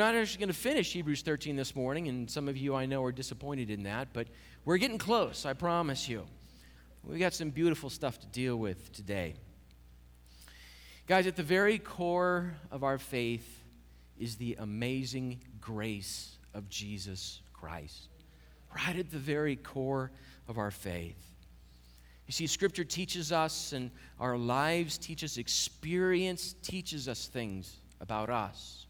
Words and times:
not 0.00 0.14
actually 0.14 0.38
going 0.38 0.48
to 0.48 0.54
finish 0.54 0.94
Hebrews 0.94 1.20
13 1.20 1.56
this 1.56 1.76
morning, 1.76 2.08
and 2.08 2.30
some 2.30 2.48
of 2.48 2.56
you 2.56 2.74
I 2.74 2.86
know 2.86 3.04
are 3.04 3.12
disappointed 3.12 3.68
in 3.68 3.82
that, 3.82 4.08
but 4.14 4.28
we're 4.64 4.78
getting 4.78 4.96
close, 4.96 5.44
I 5.44 5.52
promise 5.52 6.08
you. 6.08 6.24
We've 7.04 7.20
got 7.20 7.34
some 7.34 7.50
beautiful 7.50 7.90
stuff 7.90 8.18
to 8.20 8.26
deal 8.28 8.56
with 8.56 8.92
today. 8.92 9.34
Guys, 11.06 11.26
at 11.26 11.36
the 11.36 11.42
very 11.42 11.78
core 11.78 12.54
of 12.70 12.82
our 12.82 12.96
faith 12.96 13.62
is 14.18 14.36
the 14.36 14.56
amazing 14.58 15.42
grace 15.60 16.38
of 16.54 16.70
Jesus 16.70 17.42
Christ. 17.52 18.08
Right 18.74 18.98
at 18.98 19.10
the 19.10 19.18
very 19.18 19.56
core 19.56 20.12
of 20.48 20.56
our 20.56 20.70
faith. 20.70 21.22
You 22.26 22.32
see, 22.32 22.46
Scripture 22.46 22.84
teaches 22.84 23.32
us, 23.32 23.74
and 23.74 23.90
our 24.18 24.38
lives 24.38 24.96
teach 24.96 25.22
us, 25.24 25.36
experience 25.36 26.54
teaches 26.62 27.06
us 27.06 27.26
things 27.26 27.76
about 28.00 28.30
us. 28.30 28.86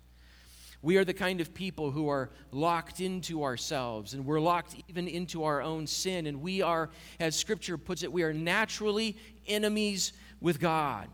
We 0.83 0.97
are 0.97 1.05
the 1.05 1.15
kind 1.15 1.41
of 1.41 1.53
people 1.53 1.91
who 1.91 2.09
are 2.09 2.31
locked 2.53 3.01
into 3.01 3.45
ourselves, 3.45 4.15
and 4.15 4.25
we're 4.25 4.41
locked 4.41 4.77
even 4.89 5.09
into 5.09 5.45
our 5.45 5.61
own 5.61 5.87
sin. 5.87 6.27
And 6.27 6.41
we 6.41 6.63
are, 6.63 6.91
as 7.19 7.37
Scripture 7.37 7.77
puts 7.77 8.03
it, 8.03 8.13
we 8.13 8.23
are 8.23 8.33
naturally 8.33 9.17
enemies 9.47 10.13
with 10.41 10.59
God. 10.59 11.09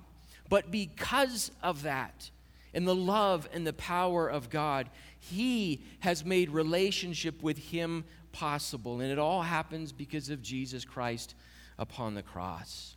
But 0.49 0.71
because 0.71 1.51
of 1.63 1.83
that, 1.83 2.31
and 2.77 2.87
the 2.87 2.95
love 2.95 3.49
and 3.53 3.67
the 3.67 3.73
power 3.73 4.29
of 4.29 4.51
God, 4.51 4.91
He 5.19 5.83
has 6.01 6.25
made 6.25 6.51
relationship 6.51 7.43
with 7.43 7.57
Him 7.57 8.05
possible. 8.33 9.01
And 9.01 9.11
it 9.11 9.19
all 9.19 9.43
happens 9.43 9.93
because 9.93 10.29
of 10.29 10.43
Jesus 10.43 10.85
Christ 10.85 11.35
upon 11.79 12.15
the 12.15 12.23
cross. 12.23 12.96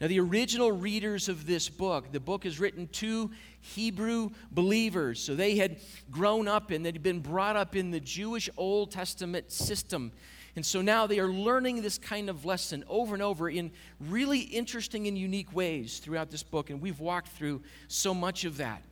Now, 0.00 0.06
the 0.06 0.20
original 0.20 0.70
readers 0.70 1.28
of 1.28 1.44
this 1.44 1.68
book, 1.68 2.12
the 2.12 2.20
book 2.20 2.46
is 2.46 2.60
written 2.60 2.86
to 2.88 3.32
Hebrew 3.60 4.30
believers. 4.52 5.20
So 5.20 5.34
they 5.34 5.56
had 5.56 5.78
grown 6.10 6.46
up 6.46 6.70
and 6.70 6.86
they'd 6.86 7.02
been 7.02 7.18
brought 7.18 7.56
up 7.56 7.74
in 7.74 7.90
the 7.90 7.98
Jewish 7.98 8.48
Old 8.56 8.92
Testament 8.92 9.50
system. 9.50 10.12
And 10.54 10.64
so 10.64 10.82
now 10.82 11.08
they 11.08 11.18
are 11.18 11.28
learning 11.28 11.82
this 11.82 11.98
kind 11.98 12.30
of 12.30 12.44
lesson 12.44 12.84
over 12.88 13.14
and 13.14 13.22
over 13.22 13.50
in 13.50 13.72
really 13.98 14.40
interesting 14.40 15.08
and 15.08 15.18
unique 15.18 15.52
ways 15.52 15.98
throughout 15.98 16.30
this 16.30 16.44
book. 16.44 16.70
And 16.70 16.80
we've 16.80 17.00
walked 17.00 17.28
through 17.28 17.62
so 17.88 18.14
much 18.14 18.44
of 18.44 18.56
that. 18.58 18.82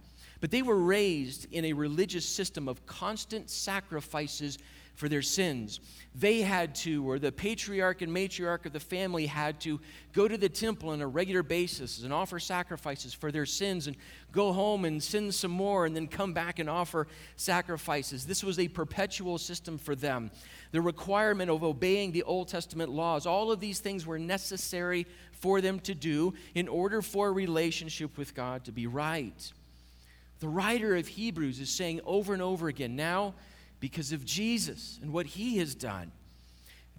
But 0.41 0.51
they 0.51 0.63
were 0.63 0.79
raised 0.79 1.47
in 1.53 1.65
a 1.67 1.73
religious 1.73 2.27
system 2.27 2.69
of 2.69 2.85
constant 2.85 3.49
sacrifices 3.49 4.59
for 4.97 5.09
their 5.09 5.23
sins. 5.23 5.79
They 6.15 6.41
had 6.41 6.75
to, 6.77 7.09
or 7.09 7.19
the 7.19 7.31
patriarch 7.31 8.01
and 8.01 8.11
matriarch 8.11 8.65
of 8.65 8.73
the 8.73 8.81
family 8.81 9.27
had 9.27 9.61
to 9.61 9.79
go 10.15 10.27
to 10.27 10.39
the 10.39 10.49
temple 10.49 10.89
on 10.89 11.03
a 11.03 11.07
regular 11.07 11.43
basis 11.43 12.03
and 12.03 12.13
offer 12.13 12.41
sacrifices 12.41 13.13
for 13.13 13.31
their 13.31 13.45
sins 13.45 13.87
and 13.87 13.97
go 14.33 14.53
home 14.53 14.87
and 14.87 15.03
sin 15.03 15.31
some 15.31 15.51
more 15.51 15.85
and 15.85 15.95
then 15.95 16.09
come 16.09 16.33
back 16.33 16.59
and 16.59 16.71
offer 16.71 17.07
sacrifices. 17.37 18.25
This 18.25 18.43
was 18.43 18.59
a 18.59 18.69
perpetual 18.69 19.37
system 19.37 19.77
for 19.77 19.95
them. 19.95 20.31
The 20.73 20.81
requirement 20.81 21.51
of 21.51 21.63
obeying 21.63 22.13
the 22.13 22.23
Old 22.23 22.49
Testament 22.49 22.91
laws, 22.91 23.27
all 23.27 23.53
of 23.53 23.61
these 23.61 23.81
things 23.81 24.07
were 24.07 24.19
necessary 24.19 25.07
for 25.33 25.61
them 25.61 25.79
to 25.81 25.95
do 25.95 26.33
in 26.55 26.67
order 26.67 27.03
for 27.03 27.29
a 27.29 27.33
relationship 27.33 28.17
with 28.17 28.35
God 28.35 28.65
to 28.65 28.73
be 28.73 28.87
right. 28.87 29.53
The 30.41 30.49
writer 30.49 30.97
of 30.97 31.07
Hebrews 31.07 31.61
is 31.61 31.69
saying 31.69 32.01
over 32.07 32.33
and 32.33 32.43
over 32.43 32.69
again 32.69 32.97
now, 32.97 33.35
because 33.87 34.11
of 34.11 34.25
Jesus 34.25 34.99
and 35.01 35.13
what 35.13 35.27
he 35.27 35.59
has 35.59 35.73
done. 35.77 36.11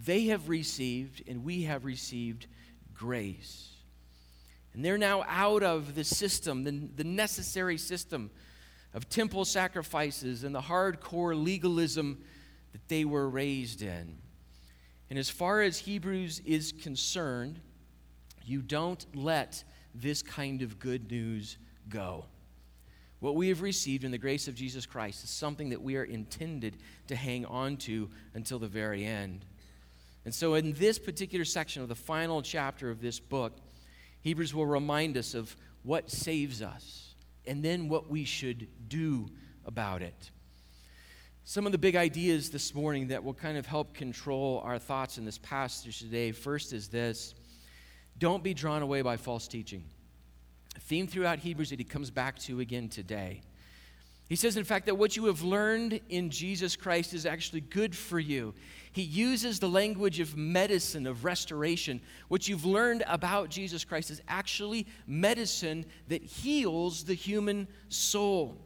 They 0.06 0.28
have 0.28 0.48
received, 0.48 1.22
and 1.28 1.44
we 1.44 1.64
have 1.64 1.84
received 1.84 2.48
grace. 2.94 3.72
And 4.74 4.86
they're 4.86 4.98
now 4.98 5.26
out 5.28 5.64
of 5.64 5.96
the 5.96 6.06
system, 6.06 6.64
the, 6.64 6.72
the 6.96 7.04
necessary 7.04 7.78
system 7.78 8.32
of 8.94 9.10
temple 9.10 9.44
sacrifices 9.44 10.46
and 10.46 10.56
the 10.56 10.62
hardcore 10.62 11.36
legalism 11.36 12.24
that 12.72 12.88
they 12.88 13.04
were 13.04 13.28
raised 13.30 13.82
in. 13.82 14.20
And 15.10 15.20
as 15.20 15.30
far 15.30 15.64
as 15.64 15.80
Hebrews 15.80 16.42
is 16.46 16.72
concerned, 16.72 17.60
you 18.46 18.62
don't 18.62 19.06
let 19.14 19.62
this 19.94 20.22
kind 20.22 20.62
of 20.62 20.80
good 20.80 21.12
news 21.12 21.58
go. 21.90 22.28
What 23.20 23.36
we 23.36 23.50
have 23.50 23.62
received 23.62 24.04
in 24.04 24.12
the 24.12 24.18
grace 24.18 24.48
of 24.48 24.56
Jesus 24.56 24.86
Christ 24.86 25.24
is 25.24 25.30
something 25.30 25.70
that 25.70 25.82
we 25.82 25.96
are 25.96 26.04
intended 26.04 26.78
to 27.08 27.16
hang 27.16 27.46
on 27.46 27.78
to 27.78 28.10
until 28.36 28.60
the 28.60 28.68
very 28.68 29.06
end. 29.06 29.46
And 30.24 30.34
so, 30.34 30.54
in 30.54 30.74
this 30.74 31.00
particular 31.00 31.46
section 31.46 31.82
of 31.82 31.90
the 31.90 31.96
final 31.96 32.42
chapter 32.42 32.90
of 32.90 33.02
this 33.02 33.20
book, 33.20 33.54
Hebrews 34.22 34.54
will 34.54 34.66
remind 34.66 35.18
us 35.18 35.34
of 35.34 35.56
what 35.84 36.12
saves 36.12 36.62
us 36.62 37.16
and 37.46 37.64
then 37.64 37.88
what 37.88 38.10
we 38.10 38.26
should 38.26 38.68
do 38.90 39.30
about 39.66 40.02
it. 40.02 40.32
Some 41.46 41.66
of 41.66 41.72
the 41.72 41.78
big 41.78 41.96
ideas 41.96 42.50
this 42.50 42.76
morning 42.76 43.08
that 43.08 43.24
will 43.24 43.34
kind 43.34 43.58
of 43.58 43.66
help 43.66 43.94
control 43.94 44.62
our 44.66 44.78
thoughts 44.78 45.18
in 45.18 45.24
this 45.24 45.38
passage 45.38 46.00
today 46.00 46.34
first 46.34 46.74
is 46.74 46.90
this 46.90 47.34
don't 48.18 48.44
be 48.44 48.54
drawn 48.54 48.82
away 48.82 49.02
by 49.02 49.16
false 49.16 49.48
teaching 49.48 49.86
theme 50.82 51.08
throughout 51.08 51.40
Hebrews 51.40 51.70
that 51.70 51.80
he 51.80 51.86
comes 51.86 52.10
back 52.12 52.38
to 52.40 52.60
again 52.60 52.90
today. 52.90 53.42
He 54.30 54.36
says, 54.36 54.58
in 54.58 54.66
fact, 54.66 54.88
that 54.88 54.96
what 54.96 55.16
you 55.16 55.26
have 55.26 55.42
learned 55.42 56.02
in 56.10 56.30
Jesus 56.30 56.76
Christ 56.76 57.14
is 57.14 57.26
actually 57.26 57.62
good 57.62 57.96
for 57.96 58.20
you. 58.20 58.54
He 58.92 59.02
uses 59.04 59.60
the 59.60 59.70
language 59.70 60.20
of 60.20 60.36
medicine, 60.36 61.08
of 61.08 61.24
restoration. 61.24 62.02
What 62.28 62.48
you've 62.48 62.66
learned 62.66 63.04
about 63.08 63.50
Jesus 63.50 63.86
Christ 63.86 64.12
is 64.12 64.22
actually 64.28 64.86
medicine 65.06 65.86
that 66.10 66.24
heals 66.24 67.06
the 67.06 67.14
human 67.14 67.68
soul. 67.88 68.58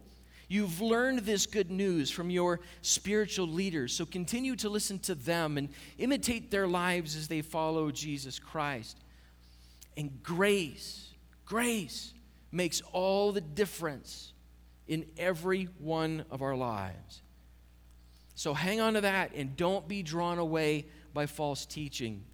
You've 0.48 0.80
learned 0.80 1.20
this 1.20 1.46
good 1.46 1.70
news 1.70 2.10
from 2.10 2.28
your 2.28 2.60
spiritual 2.82 3.46
leaders, 3.46 3.94
so 3.94 4.04
continue 4.04 4.56
to 4.56 4.68
listen 4.68 4.98
to 5.00 5.14
them 5.14 5.56
and 5.58 5.68
imitate 5.96 6.50
their 6.50 6.66
lives 6.66 7.14
as 7.16 7.28
they 7.28 7.40
follow 7.40 7.90
Jesus 7.90 8.38
Christ. 8.38 8.98
And 9.96 10.22
grace 10.22 11.11
Grace 11.44 12.12
makes 12.50 12.82
all 12.92 13.32
the 13.32 13.40
difference 13.40 14.32
in 14.86 15.06
every 15.16 15.64
one 15.78 16.24
of 16.30 16.42
our 16.42 16.56
lives. 16.56 17.22
So 18.34 18.54
hang 18.54 18.80
on 18.80 18.94
to 18.94 19.02
that 19.02 19.32
and 19.34 19.56
don't 19.56 19.86
be 19.86 20.02
drawn 20.02 20.38
away 20.38 20.86
by 21.14 21.26
false 21.26 21.66
teaching. 21.66 22.24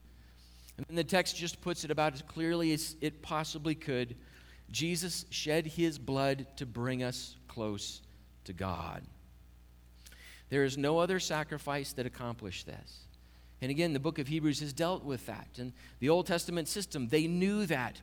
And 0.77 0.97
the 0.97 1.05
text 1.05 1.37
just 1.37 1.61
puts 1.61 1.85
it 1.85 1.91
about 1.91 2.15
as 2.15 2.23
clearly 2.23 2.73
as 2.73 2.97
it 3.01 3.21
possibly 3.23 3.75
could. 3.75 4.17
Jesus 4.71 5.25
shed 5.31 5.67
his 5.67 5.99
blood 5.99 6.47
to 6.57 6.67
bring 6.67 7.03
us 7.03 7.37
close 7.49 8.01
to 8.45 8.53
God. 8.53 9.03
There 10.51 10.65
is 10.65 10.79
no 10.79 10.99
other 10.99 11.21
sacrifice 11.21 11.93
that 11.95 12.07
accomplished 12.07 12.67
this. 12.67 13.01
And 13.61 13.71
again, 13.71 13.93
the 13.93 14.01
book 14.01 14.19
of 14.19 14.29
Hebrews 14.29 14.61
has 14.61 14.73
dealt 14.73 15.05
with 15.05 15.27
that. 15.27 15.49
And 15.59 15.73
the 15.99 16.09
Old 16.09 16.27
Testament 16.27 16.69
system, 16.69 17.09
they 17.09 17.27
knew 17.27 17.67
that. 17.67 18.01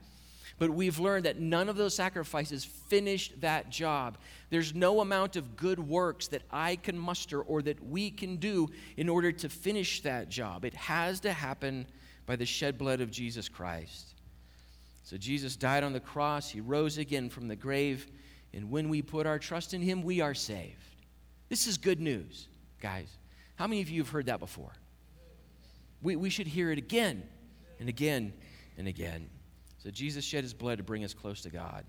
But 0.58 0.70
we've 0.70 0.98
learned 0.98 1.26
that 1.26 1.38
none 1.38 1.68
of 1.68 1.76
those 1.76 1.94
sacrifices 1.94 2.64
finished 2.64 3.40
that 3.42 3.68
job. 3.68 4.16
There's 4.48 4.74
no 4.74 5.00
amount 5.00 5.36
of 5.36 5.56
good 5.56 5.78
works 5.78 6.28
that 6.28 6.42
I 6.50 6.76
can 6.76 6.98
muster 6.98 7.42
or 7.42 7.60
that 7.62 7.84
we 7.84 8.10
can 8.10 8.36
do 8.36 8.70
in 8.96 9.08
order 9.08 9.32
to 9.32 9.48
finish 9.50 10.00
that 10.02 10.30
job. 10.30 10.64
It 10.64 10.74
has 10.74 11.20
to 11.20 11.32
happen 11.32 11.86
by 12.24 12.36
the 12.36 12.46
shed 12.46 12.78
blood 12.78 13.00
of 13.00 13.10
Jesus 13.10 13.48
Christ. 13.48 14.14
So 15.04 15.16
Jesus 15.16 15.56
died 15.56 15.84
on 15.84 15.92
the 15.92 16.00
cross, 16.00 16.50
he 16.50 16.60
rose 16.60 16.98
again 16.98 17.28
from 17.28 17.48
the 17.48 17.54
grave, 17.54 18.06
and 18.52 18.70
when 18.70 18.88
we 18.88 19.02
put 19.02 19.26
our 19.26 19.38
trust 19.38 19.74
in 19.74 19.82
him, 19.82 20.02
we 20.02 20.20
are 20.20 20.34
saved. 20.34 20.82
This 21.48 21.66
is 21.66 21.76
good 21.76 22.00
news, 22.00 22.48
guys. 22.80 23.08
How 23.54 23.66
many 23.66 23.82
of 23.82 23.88
you 23.88 24.00
have 24.00 24.10
heard 24.10 24.26
that 24.26 24.40
before? 24.40 24.72
We, 26.02 26.16
we 26.16 26.30
should 26.30 26.46
hear 26.46 26.72
it 26.72 26.78
again 26.78 27.22
and 27.78 27.88
again 27.88 28.32
and 28.76 28.88
again. 28.88 29.28
So 29.86 29.92
Jesus 29.92 30.24
shed 30.24 30.42
his 30.42 30.52
blood 30.52 30.78
to 30.78 30.82
bring 30.82 31.04
us 31.04 31.14
close 31.14 31.42
to 31.42 31.48
God. 31.48 31.84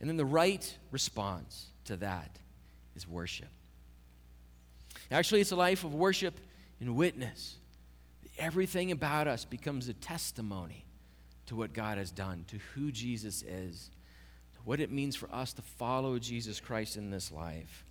And 0.00 0.08
then 0.08 0.16
the 0.16 0.24
right 0.24 0.74
response 0.90 1.66
to 1.84 1.98
that 1.98 2.38
is 2.96 3.06
worship. 3.06 3.50
Actually, 5.10 5.42
it's 5.42 5.50
a 5.50 5.56
life 5.56 5.84
of 5.84 5.94
worship 5.94 6.40
and 6.80 6.96
witness. 6.96 7.56
Everything 8.38 8.90
about 8.90 9.28
us 9.28 9.44
becomes 9.44 9.86
a 9.88 9.92
testimony 9.92 10.86
to 11.44 11.56
what 11.56 11.74
God 11.74 11.98
has 11.98 12.10
done, 12.10 12.46
to 12.48 12.56
who 12.74 12.90
Jesus 12.90 13.42
is, 13.42 13.90
to 14.54 14.60
what 14.64 14.80
it 14.80 14.90
means 14.90 15.14
for 15.14 15.30
us 15.30 15.52
to 15.52 15.60
follow 15.60 16.18
Jesus 16.18 16.58
Christ 16.58 16.96
in 16.96 17.10
this 17.10 17.30
life. 17.30 17.84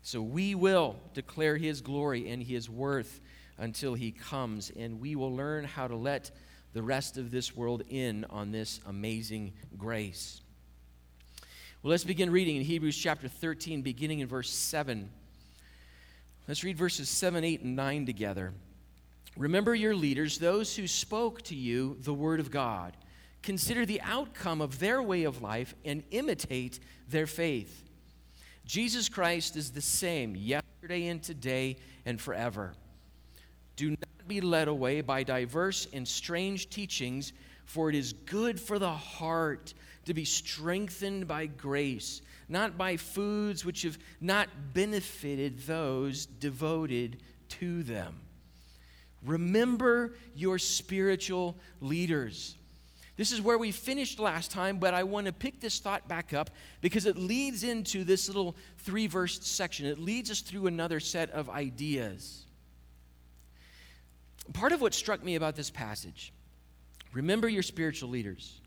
So 0.00 0.22
we 0.22 0.54
will 0.54 0.96
declare 1.12 1.58
his 1.58 1.82
glory 1.82 2.30
and 2.30 2.42
his 2.42 2.70
worth 2.70 3.20
until 3.58 3.92
he 3.92 4.12
comes, 4.12 4.72
and 4.74 4.98
we 4.98 5.14
will 5.14 5.36
learn 5.36 5.64
how 5.64 5.86
to 5.88 5.96
let 5.96 6.30
the 6.76 6.82
rest 6.82 7.16
of 7.16 7.30
this 7.30 7.56
world 7.56 7.82
in 7.88 8.26
on 8.28 8.52
this 8.52 8.80
amazing 8.84 9.50
grace. 9.78 10.42
Well, 11.82 11.90
let's 11.90 12.04
begin 12.04 12.30
reading 12.30 12.56
in 12.56 12.62
Hebrews 12.64 12.98
chapter 12.98 13.28
13, 13.28 13.80
beginning 13.80 14.18
in 14.18 14.28
verse 14.28 14.50
7. 14.50 15.08
Let's 16.46 16.62
read 16.64 16.76
verses 16.76 17.08
7, 17.08 17.44
8, 17.44 17.62
and 17.62 17.76
9 17.76 18.04
together. 18.04 18.52
Remember 19.38 19.74
your 19.74 19.94
leaders, 19.94 20.36
those 20.36 20.76
who 20.76 20.86
spoke 20.86 21.40
to 21.44 21.54
you 21.54 21.96
the 22.02 22.12
word 22.12 22.40
of 22.40 22.50
God. 22.50 22.94
Consider 23.42 23.86
the 23.86 24.02
outcome 24.02 24.60
of 24.60 24.78
their 24.78 25.02
way 25.02 25.24
of 25.24 25.40
life 25.40 25.74
and 25.82 26.02
imitate 26.10 26.78
their 27.08 27.26
faith. 27.26 27.84
Jesus 28.66 29.08
Christ 29.08 29.56
is 29.56 29.70
the 29.70 29.80
same 29.80 30.36
yesterday 30.36 31.06
and 31.06 31.22
today 31.22 31.78
and 32.04 32.20
forever. 32.20 32.74
Do 33.76 33.96
be 34.28 34.40
led 34.40 34.68
away 34.68 35.00
by 35.00 35.22
diverse 35.22 35.86
and 35.92 36.06
strange 36.06 36.70
teachings, 36.70 37.32
for 37.64 37.88
it 37.88 37.94
is 37.94 38.12
good 38.12 38.60
for 38.60 38.78
the 38.78 38.92
heart 38.92 39.74
to 40.06 40.14
be 40.14 40.24
strengthened 40.24 41.26
by 41.26 41.46
grace, 41.46 42.22
not 42.48 42.78
by 42.78 42.96
foods 42.96 43.64
which 43.64 43.82
have 43.82 43.98
not 44.20 44.48
benefited 44.72 45.58
those 45.60 46.26
devoted 46.26 47.18
to 47.48 47.82
them. 47.82 48.20
Remember 49.24 50.14
your 50.34 50.58
spiritual 50.58 51.56
leaders. 51.80 52.56
This 53.16 53.32
is 53.32 53.40
where 53.40 53.58
we 53.58 53.72
finished 53.72 54.18
last 54.18 54.50
time, 54.50 54.78
but 54.78 54.94
I 54.94 55.02
want 55.02 55.26
to 55.26 55.32
pick 55.32 55.60
this 55.60 55.78
thought 55.78 56.06
back 56.06 56.34
up 56.34 56.50
because 56.82 57.06
it 57.06 57.16
leads 57.16 57.64
into 57.64 58.04
this 58.04 58.28
little 58.28 58.54
three 58.78 59.06
verse 59.06 59.44
section. 59.44 59.86
It 59.86 59.98
leads 59.98 60.30
us 60.30 60.40
through 60.40 60.66
another 60.66 61.00
set 61.00 61.30
of 61.30 61.48
ideas. 61.48 62.45
Part 64.52 64.72
of 64.72 64.80
what 64.80 64.94
struck 64.94 65.24
me 65.24 65.34
about 65.34 65.56
this 65.56 65.70
passage 65.70 66.32
remember 67.12 67.48
your 67.48 67.62
spiritual 67.62 68.10
leaders. 68.10 68.60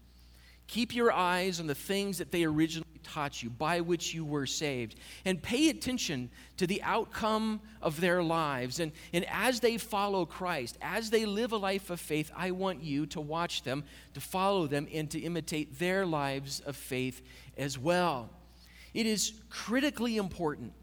Keep 0.67 0.95
your 0.95 1.11
eyes 1.11 1.59
on 1.59 1.65
the 1.65 1.75
things 1.75 2.19
that 2.19 2.31
they 2.31 2.43
originally 2.43 2.85
taught 3.03 3.41
you, 3.41 3.49
by 3.49 3.81
which 3.81 4.13
you 4.13 4.23
were 4.23 4.45
saved, 4.45 4.95
and 5.25 5.41
pay 5.41 5.69
attention 5.69 6.29
to 6.57 6.67
the 6.67 6.81
outcome 6.83 7.59
of 7.81 7.99
their 7.99 8.21
lives. 8.21 8.79
And, 8.79 8.91
and 9.11 9.25
as 9.31 9.59
they 9.59 9.77
follow 9.77 10.25
Christ, 10.25 10.77
as 10.81 11.09
they 11.09 11.25
live 11.25 11.53
a 11.53 11.57
life 11.57 11.89
of 11.89 11.99
faith, 11.99 12.31
I 12.35 12.51
want 12.51 12.83
you 12.83 13.07
to 13.07 13.21
watch 13.21 13.63
them, 13.63 13.83
to 14.13 14.21
follow 14.21 14.67
them, 14.67 14.87
and 14.93 15.09
to 15.09 15.19
imitate 15.19 15.79
their 15.79 16.05
lives 16.05 16.59
of 16.59 16.75
faith 16.75 17.23
as 17.57 17.79
well. 17.79 18.29
It 18.93 19.07
is 19.07 19.33
critically 19.49 20.17
important 20.17 20.73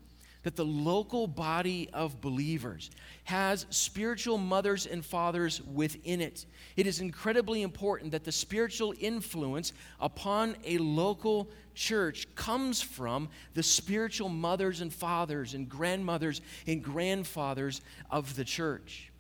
that 0.47 0.55
the 0.55 0.65
local 0.65 1.27
body 1.27 1.91
of 1.93 2.21
believers 2.21 2.93
has 3.25 3.67
spiritual 3.71 4.39
mothers 4.39 4.87
and 4.87 5.05
fathers 5.05 5.61
within 5.61 6.21
it. 6.21 6.47
It 6.77 6.87
is 6.87 7.01
incredibly 7.01 7.63
important 7.63 8.13
that 8.13 8.23
the 8.23 8.31
spiritual 8.31 8.95
influence 9.01 9.73
upon 9.99 10.55
a 10.65 10.79
local 10.79 11.51
church 11.75 12.33
comes 12.37 12.81
from 12.81 13.29
the 13.55 13.63
spiritual 13.65 14.29
mothers 14.29 14.83
and 14.83 14.95
fathers 14.95 15.55
and 15.55 15.69
grandmothers 15.69 16.41
and 16.69 16.81
grandfathers 16.81 17.81
of 18.09 18.37
the 18.37 18.45
church. 18.45 19.11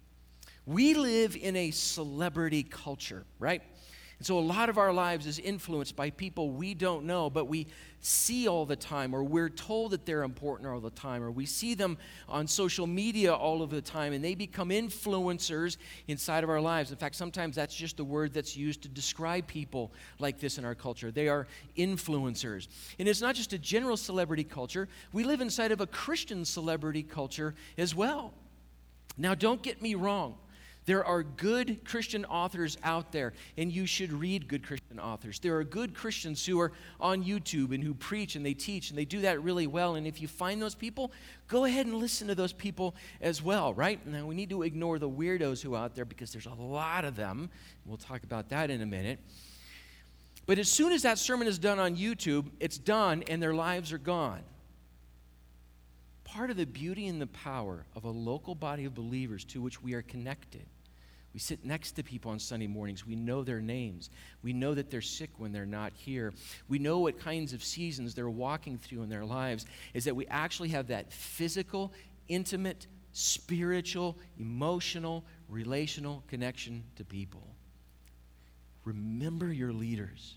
We 0.64 0.94
live 0.94 1.34
in 1.34 1.56
a 1.56 1.72
celebrity 1.72 2.62
culture, 2.62 3.24
right? 3.40 3.62
And 4.18 4.26
so 4.26 4.38
a 4.38 4.40
lot 4.40 4.70
of 4.70 4.78
our 4.78 4.94
lives 4.94 5.26
is 5.26 5.38
influenced 5.38 5.94
by 5.94 6.08
people 6.08 6.50
we 6.50 6.72
don't 6.72 7.04
know, 7.04 7.28
but 7.28 7.48
we 7.48 7.66
see 8.00 8.48
all 8.48 8.64
the 8.64 8.76
time, 8.76 9.14
or 9.14 9.22
we're 9.22 9.50
told 9.50 9.90
that 9.90 10.06
they're 10.06 10.22
important 10.22 10.70
all 10.70 10.80
the 10.80 10.90
time, 10.90 11.22
or 11.22 11.30
we 11.30 11.44
see 11.44 11.74
them 11.74 11.98
on 12.26 12.46
social 12.46 12.86
media 12.86 13.34
all 13.34 13.60
of 13.60 13.68
the 13.68 13.82
time, 13.82 14.14
and 14.14 14.24
they 14.24 14.34
become 14.34 14.70
influencers 14.70 15.76
inside 16.08 16.44
of 16.44 16.48
our 16.48 16.60
lives. 16.60 16.90
In 16.90 16.96
fact, 16.96 17.14
sometimes 17.14 17.56
that's 17.56 17.74
just 17.74 17.98
the 17.98 18.04
word 18.04 18.32
that's 18.32 18.56
used 18.56 18.80
to 18.82 18.88
describe 18.88 19.46
people 19.46 19.92
like 20.18 20.38
this 20.38 20.56
in 20.56 20.64
our 20.64 20.74
culture. 20.74 21.10
They 21.10 21.28
are 21.28 21.46
influencers. 21.76 22.68
And 22.98 23.08
it's 23.08 23.20
not 23.20 23.34
just 23.34 23.52
a 23.52 23.58
general 23.58 23.98
celebrity 23.98 24.44
culture, 24.44 24.88
we 25.12 25.24
live 25.24 25.42
inside 25.42 25.72
of 25.72 25.82
a 25.82 25.86
Christian 25.86 26.46
celebrity 26.46 27.02
culture 27.02 27.54
as 27.76 27.94
well. 27.94 28.32
Now, 29.18 29.34
don't 29.34 29.62
get 29.62 29.82
me 29.82 29.94
wrong. 29.94 30.36
There 30.86 31.04
are 31.04 31.24
good 31.24 31.84
Christian 31.84 32.24
authors 32.24 32.78
out 32.84 33.10
there, 33.10 33.32
and 33.58 33.72
you 33.72 33.86
should 33.86 34.12
read 34.12 34.46
good 34.46 34.64
Christian 34.64 35.00
authors. 35.00 35.40
There 35.40 35.56
are 35.56 35.64
good 35.64 35.94
Christians 35.94 36.46
who 36.46 36.60
are 36.60 36.70
on 37.00 37.24
YouTube 37.24 37.74
and 37.74 37.82
who 37.82 37.92
preach 37.92 38.36
and 38.36 38.46
they 38.46 38.54
teach, 38.54 38.90
and 38.90 38.98
they 38.98 39.04
do 39.04 39.22
that 39.22 39.42
really 39.42 39.66
well. 39.66 39.96
And 39.96 40.06
if 40.06 40.22
you 40.22 40.28
find 40.28 40.62
those 40.62 40.76
people, 40.76 41.10
go 41.48 41.64
ahead 41.64 41.86
and 41.86 41.96
listen 41.96 42.28
to 42.28 42.36
those 42.36 42.52
people 42.52 42.94
as 43.20 43.42
well, 43.42 43.74
right? 43.74 44.04
Now, 44.06 44.26
we 44.26 44.36
need 44.36 44.50
to 44.50 44.62
ignore 44.62 45.00
the 45.00 45.10
weirdos 45.10 45.60
who 45.60 45.74
are 45.74 45.84
out 45.84 45.96
there 45.96 46.04
because 46.04 46.30
there's 46.30 46.46
a 46.46 46.54
lot 46.54 47.04
of 47.04 47.16
them. 47.16 47.50
We'll 47.84 47.96
talk 47.96 48.22
about 48.22 48.48
that 48.50 48.70
in 48.70 48.80
a 48.80 48.86
minute. 48.86 49.18
But 50.46 50.60
as 50.60 50.70
soon 50.70 50.92
as 50.92 51.02
that 51.02 51.18
sermon 51.18 51.48
is 51.48 51.58
done 51.58 51.80
on 51.80 51.96
YouTube, 51.96 52.46
it's 52.60 52.78
done 52.78 53.24
and 53.26 53.42
their 53.42 53.54
lives 53.54 53.92
are 53.92 53.98
gone 53.98 54.42
part 56.24 56.50
of 56.50 56.56
the 56.56 56.66
beauty 56.66 57.06
and 57.06 57.22
the 57.22 57.26
power 57.28 57.86
of 57.94 58.04
a 58.04 58.10
local 58.10 58.54
body 58.54 58.84
of 58.84 58.94
believers 58.94 59.44
to 59.44 59.62
which 59.62 59.80
we 59.80 59.94
are 59.94 60.02
connected 60.02 60.66
we 61.36 61.40
sit 61.40 61.66
next 61.66 61.92
to 61.92 62.02
people 62.02 62.30
on 62.30 62.38
Sunday 62.38 62.66
mornings. 62.66 63.06
We 63.06 63.14
know 63.14 63.44
their 63.44 63.60
names. 63.60 64.08
We 64.42 64.54
know 64.54 64.72
that 64.72 64.90
they're 64.90 65.02
sick 65.02 65.28
when 65.36 65.52
they're 65.52 65.66
not 65.66 65.92
here. 65.94 66.32
We 66.66 66.78
know 66.78 67.00
what 67.00 67.20
kinds 67.20 67.52
of 67.52 67.62
seasons 67.62 68.14
they're 68.14 68.30
walking 68.30 68.78
through 68.78 69.02
in 69.02 69.10
their 69.10 69.26
lives. 69.26 69.66
Is 69.92 70.06
that 70.06 70.16
we 70.16 70.26
actually 70.28 70.70
have 70.70 70.86
that 70.86 71.12
physical, 71.12 71.92
intimate, 72.28 72.86
spiritual, 73.12 74.16
emotional, 74.40 75.26
relational 75.50 76.24
connection 76.26 76.84
to 76.96 77.04
people. 77.04 77.46
Remember 78.86 79.52
your 79.52 79.74
leaders. 79.74 80.36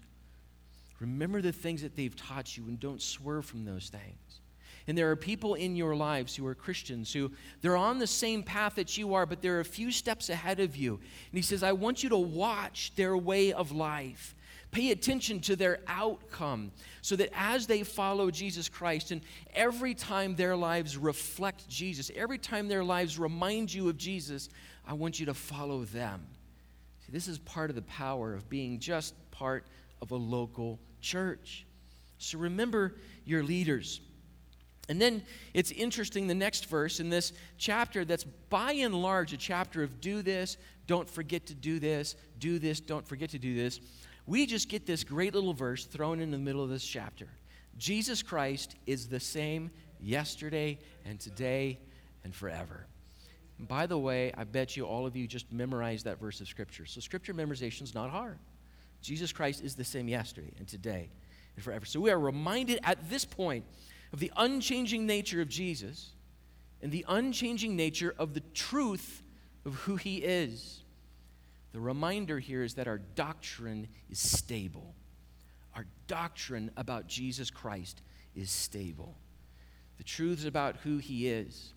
Remember 1.00 1.42
the 1.42 1.54
things 1.54 1.82
that 1.82 1.96
they've 1.96 2.14
taught 2.18 2.58
you 2.58 2.66
and 2.68 2.78
don't 2.78 3.02
swerve 3.02 3.46
from 3.46 3.64
those 3.64 3.88
things. 3.88 4.42
And 4.90 4.98
there 4.98 5.12
are 5.12 5.16
people 5.16 5.54
in 5.54 5.76
your 5.76 5.96
lives 5.96 6.36
who 6.36 6.48
are 6.48 6.56
Christians 6.56 7.14
who 7.14 7.32
they're 7.62 7.78
on 7.78 8.00
the 8.00 8.08
same 8.08 8.42
path 8.42 8.74
that 8.74 8.98
you 8.98 9.14
are, 9.14 9.28
but 9.28 9.40
they're 9.40 9.60
a 9.60 9.66
few 9.66 9.92
steps 9.92 10.30
ahead 10.30 10.60
of 10.60 10.76
you. 10.76 10.96
And 10.96 11.32
he 11.32 11.44
says, 11.44 11.62
I 11.62 11.74
want 11.74 12.02
you 12.02 12.10
to 12.10 12.18
watch 12.18 12.92
their 12.96 13.16
way 13.16 13.54
of 13.54 13.72
life. 13.72 14.34
Pay 14.72 14.90
attention 14.90 15.42
to 15.42 15.56
their 15.56 15.78
outcome 15.86 16.72
so 17.04 17.16
that 17.18 17.30
as 17.36 17.68
they 17.68 17.84
follow 17.84 18.32
Jesus 18.32 18.68
Christ 18.68 19.12
and 19.12 19.22
every 19.54 19.94
time 19.94 20.36
their 20.36 20.56
lives 20.56 20.98
reflect 20.98 21.70
Jesus, 21.70 22.10
every 22.16 22.40
time 22.40 22.68
their 22.68 22.84
lives 22.84 23.20
remind 23.20 23.72
you 23.72 23.90
of 23.90 23.98
Jesus, 23.98 24.50
I 24.88 24.94
want 24.94 25.20
you 25.20 25.28
to 25.28 25.36
follow 25.36 25.84
them. 25.84 26.26
See, 27.06 27.12
this 27.12 27.28
is 27.28 27.38
part 27.38 27.70
of 27.70 27.76
the 27.76 27.84
power 27.84 28.34
of 28.34 28.50
being 28.50 28.80
just 28.80 29.14
part 29.30 29.68
of 30.02 30.10
a 30.10 30.16
local 30.16 30.80
church. 31.00 31.68
So 32.18 32.40
remember 32.40 32.96
your 33.24 33.44
leaders. 33.44 34.02
And 34.90 35.00
then 35.00 35.22
it's 35.54 35.72
interesting, 35.72 36.28
the 36.28 36.36
next 36.36 36.66
verse 36.66 37.00
in 37.00 37.10
this 37.10 37.32
chapter 37.58 38.04
that's 38.04 38.24
by 38.24 38.74
and 38.74 38.96
large 38.96 39.32
a 39.34 39.38
chapter 39.38 39.84
of 39.84 40.02
do 40.02 40.24
this, 40.24 40.58
don't 40.88 41.08
forget 41.08 41.46
to 41.46 41.54
do 41.54 41.80
this, 41.80 42.16
do 42.40 42.58
this, 42.58 42.80
don't 42.80 43.08
forget 43.08 43.30
to 43.30 43.40
do 43.40 43.56
this. 43.56 43.80
We 44.26 44.48
just 44.48 44.68
get 44.68 44.88
this 44.88 45.04
great 45.04 45.36
little 45.36 45.54
verse 45.54 45.86
thrown 45.86 46.20
in 46.20 46.32
the 46.32 46.40
middle 46.40 46.64
of 46.64 46.70
this 46.70 46.84
chapter. 46.84 47.28
Jesus 47.78 48.24
Christ 48.24 48.76
is 48.88 49.08
the 49.08 49.20
same 49.20 49.70
yesterday 50.02 50.80
and 51.06 51.20
today 51.20 51.80
and 52.24 52.34
forever. 52.34 52.88
And 53.60 53.68
by 53.68 53.86
the 53.86 53.98
way, 53.98 54.34
I 54.36 54.44
bet 54.44 54.76
you 54.76 54.86
all 54.86 55.06
of 55.06 55.16
you 55.16 55.28
just 55.28 55.52
memorized 55.54 56.06
that 56.06 56.20
verse 56.20 56.42
of 56.42 56.48
Scripture. 56.48 56.86
So 56.88 57.00
Scripture 57.00 57.34
memorization 57.34 57.84
is 57.84 57.94
not 57.94 58.10
hard. 58.10 58.40
Jesus 59.02 59.32
Christ 59.32 59.64
is 59.64 59.76
the 59.76 59.84
same 59.84 60.08
yesterday 60.08 60.52
and 60.58 60.68
today 60.68 61.10
and 61.56 61.64
forever. 61.64 61.86
So 61.86 62.00
we 62.00 62.10
are 62.10 62.20
reminded 62.20 62.80
at 62.84 63.10
this 63.10 63.24
point 63.24 63.66
of 64.12 64.20
the 64.20 64.32
unchanging 64.38 65.06
nature 65.06 65.42
of 65.42 65.50
Jesus 65.50 66.12
and 66.82 66.92
the 66.92 67.06
unchanging 67.08 67.76
nature 67.76 68.14
of 68.18 68.34
the 68.34 68.44
truth 68.54 69.24
of 69.66 69.76
who 69.76 69.96
he 69.96 70.18
is. 70.18 70.84
The 71.74 71.80
reminder 71.80 72.40
here 72.40 72.64
is 72.64 72.76
that 72.76 72.88
our 72.88 72.98
doctrine 72.98 73.88
is 74.10 74.20
stable. 74.20 74.96
Our 75.76 75.86
doctrine 76.08 76.72
about 76.78 77.08
Jesus 77.08 77.52
Christ 77.52 78.02
is 78.36 78.50
stable. 78.50 79.16
The 79.98 80.04
truths 80.04 80.46
about 80.46 80.78
who 80.78 80.98
he 80.98 81.28
is 81.28 81.74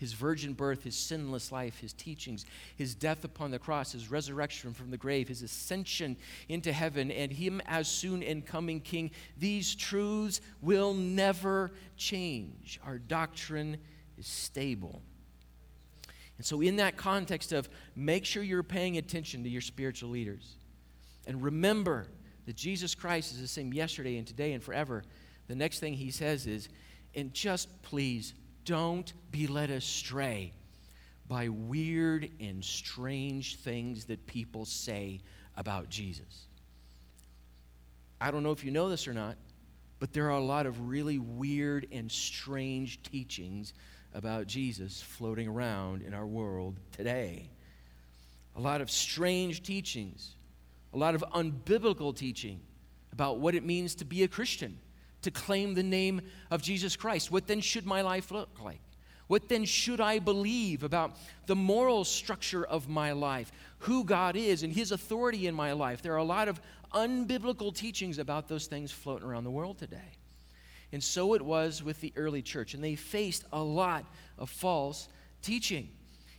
his 0.00 0.14
virgin 0.14 0.54
birth, 0.54 0.82
his 0.82 0.96
sinless 0.96 1.52
life, 1.52 1.78
his 1.78 1.92
teachings, 1.92 2.46
his 2.74 2.94
death 2.94 3.22
upon 3.22 3.50
the 3.50 3.58
cross, 3.58 3.92
his 3.92 4.10
resurrection 4.10 4.72
from 4.72 4.90
the 4.90 4.96
grave, 4.96 5.28
his 5.28 5.42
ascension 5.42 6.16
into 6.48 6.72
heaven, 6.72 7.10
and 7.10 7.30
him 7.30 7.60
as 7.66 7.86
soon 7.86 8.22
and 8.22 8.46
coming 8.46 8.80
king. 8.80 9.10
These 9.36 9.74
truths 9.74 10.40
will 10.62 10.94
never 10.94 11.70
change. 11.98 12.80
Our 12.82 12.96
doctrine 12.96 13.76
is 14.16 14.26
stable. 14.26 15.02
And 16.38 16.46
so, 16.46 16.62
in 16.62 16.76
that 16.76 16.96
context 16.96 17.52
of 17.52 17.68
make 17.94 18.24
sure 18.24 18.42
you're 18.42 18.62
paying 18.62 18.96
attention 18.96 19.42
to 19.44 19.50
your 19.50 19.60
spiritual 19.60 20.08
leaders 20.08 20.56
and 21.26 21.42
remember 21.42 22.06
that 22.46 22.56
Jesus 22.56 22.94
Christ 22.94 23.32
is 23.32 23.40
the 23.42 23.48
same 23.48 23.74
yesterday 23.74 24.16
and 24.16 24.26
today 24.26 24.54
and 24.54 24.62
forever, 24.62 25.04
the 25.46 25.54
next 25.54 25.80
thing 25.80 25.92
he 25.92 26.10
says 26.10 26.46
is, 26.46 26.70
and 27.14 27.34
just 27.34 27.82
please 27.82 28.32
don't 28.64 29.12
be 29.30 29.46
led 29.46 29.70
astray 29.70 30.52
by 31.28 31.48
weird 31.48 32.28
and 32.40 32.64
strange 32.64 33.56
things 33.56 34.06
that 34.06 34.26
people 34.26 34.64
say 34.64 35.20
about 35.56 35.88
Jesus. 35.88 36.46
I 38.20 38.30
don't 38.30 38.42
know 38.42 38.50
if 38.50 38.64
you 38.64 38.70
know 38.70 38.88
this 38.88 39.06
or 39.06 39.14
not, 39.14 39.36
but 39.98 40.12
there 40.12 40.26
are 40.26 40.38
a 40.38 40.44
lot 40.44 40.66
of 40.66 40.88
really 40.88 41.18
weird 41.18 41.86
and 41.92 42.10
strange 42.10 43.02
teachings 43.02 43.72
about 44.14 44.46
Jesus 44.46 45.00
floating 45.00 45.46
around 45.46 46.02
in 46.02 46.14
our 46.14 46.26
world 46.26 46.76
today. 46.92 47.48
A 48.56 48.60
lot 48.60 48.80
of 48.80 48.90
strange 48.90 49.62
teachings, 49.62 50.34
a 50.92 50.98
lot 50.98 51.14
of 51.14 51.24
unbiblical 51.32 52.14
teaching 52.14 52.60
about 53.12 53.38
what 53.38 53.54
it 53.54 53.64
means 53.64 53.94
to 53.96 54.04
be 54.04 54.22
a 54.22 54.28
Christian 54.28 54.78
to 55.22 55.30
claim 55.30 55.74
the 55.74 55.82
name 55.82 56.20
of 56.50 56.62
Jesus 56.62 56.96
Christ. 56.96 57.30
What 57.30 57.46
then 57.46 57.60
should 57.60 57.86
my 57.86 58.02
life 58.02 58.30
look 58.30 58.48
like? 58.62 58.80
What 59.26 59.48
then 59.48 59.64
should 59.64 60.00
I 60.00 60.18
believe 60.18 60.82
about 60.82 61.16
the 61.46 61.54
moral 61.54 62.04
structure 62.04 62.64
of 62.64 62.88
my 62.88 63.12
life, 63.12 63.52
who 63.78 64.04
God 64.04 64.34
is, 64.34 64.64
and 64.64 64.72
His 64.72 64.90
authority 64.90 65.46
in 65.46 65.54
my 65.54 65.72
life? 65.72 66.02
There 66.02 66.14
are 66.14 66.16
a 66.16 66.24
lot 66.24 66.48
of 66.48 66.60
unbiblical 66.92 67.72
teachings 67.72 68.18
about 68.18 68.48
those 68.48 68.66
things 68.66 68.90
floating 68.90 69.28
around 69.28 69.44
the 69.44 69.50
world 69.50 69.78
today. 69.78 70.16
And 70.92 71.02
so 71.02 71.34
it 71.34 71.42
was 71.42 71.82
with 71.82 72.00
the 72.00 72.12
early 72.16 72.42
church, 72.42 72.74
and 72.74 72.82
they 72.82 72.96
faced 72.96 73.44
a 73.52 73.62
lot 73.62 74.04
of 74.36 74.50
false 74.50 75.08
teaching. 75.42 75.90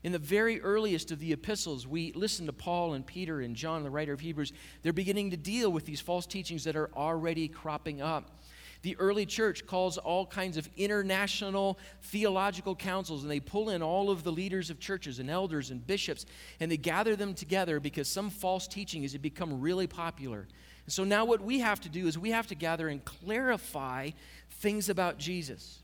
In 0.04 0.12
the 0.12 0.20
very 0.20 0.60
earliest 0.62 1.12
of 1.12 1.20
the 1.20 1.32
epistles, 1.32 1.88
we 1.88 2.12
listen 2.14 2.48
to 2.48 2.54
Paul 2.54 2.96
and 2.96 3.06
Peter 3.06 3.42
and 3.42 3.56
John, 3.56 3.84
the 3.84 3.90
writer 3.90 4.14
of 4.14 4.20
Hebrews. 4.20 4.52
They're 4.82 4.92
beginning 4.92 5.32
to 5.32 5.38
deal 5.38 5.72
with 5.72 5.86
these 5.86 6.02
false 6.02 6.26
teachings 6.26 6.64
that 6.64 6.76
are 6.76 6.90
already 6.96 7.48
cropping 7.48 8.02
up. 8.02 8.41
The 8.82 8.96
early 8.98 9.28
church 9.28 9.68
calls 9.68 9.98
all 9.98 10.26
kinds 10.26 10.58
of 10.58 10.68
international 10.76 11.78
theological 12.02 12.76
councils, 12.76 13.22
and 13.22 13.30
they 13.30 13.40
pull 13.40 13.70
in 13.70 13.84
all 13.84 14.10
of 14.10 14.24
the 14.24 14.32
leaders 14.32 14.70
of 14.70 14.80
churches 14.80 15.20
and 15.20 15.30
elders 15.30 15.70
and 15.70 15.86
bishops, 15.86 16.26
and 16.60 16.72
they 16.72 16.78
gather 16.78 17.16
them 17.16 17.36
together 17.36 17.80
because 17.80 18.08
some 18.08 18.30
false 18.30 18.68
teaching 18.68 19.04
has 19.04 19.16
become 19.18 19.62
really 19.62 19.86
popular. 19.86 20.48
And 20.86 20.94
so 20.94 21.04
now 21.04 21.26
what 21.26 21.42
we 21.42 21.60
have 21.60 21.80
to 21.82 21.90
do 21.90 22.08
is 22.08 22.18
we 22.18 22.32
have 22.32 22.48
to 22.48 22.56
gather 22.56 22.88
and 22.88 23.06
clarify 23.06 24.12
things 24.50 24.90
about 24.90 25.20
Jesus 25.20 25.84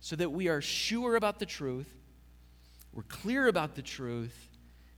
so 0.00 0.14
that 0.16 0.30
we 0.30 0.48
are 0.48 0.60
sure 0.60 1.16
about 1.16 1.38
the 1.38 1.46
truth, 1.46 1.88
we're 2.92 3.04
clear 3.04 3.48
about 3.48 3.74
the 3.74 3.82
truth, 3.82 4.50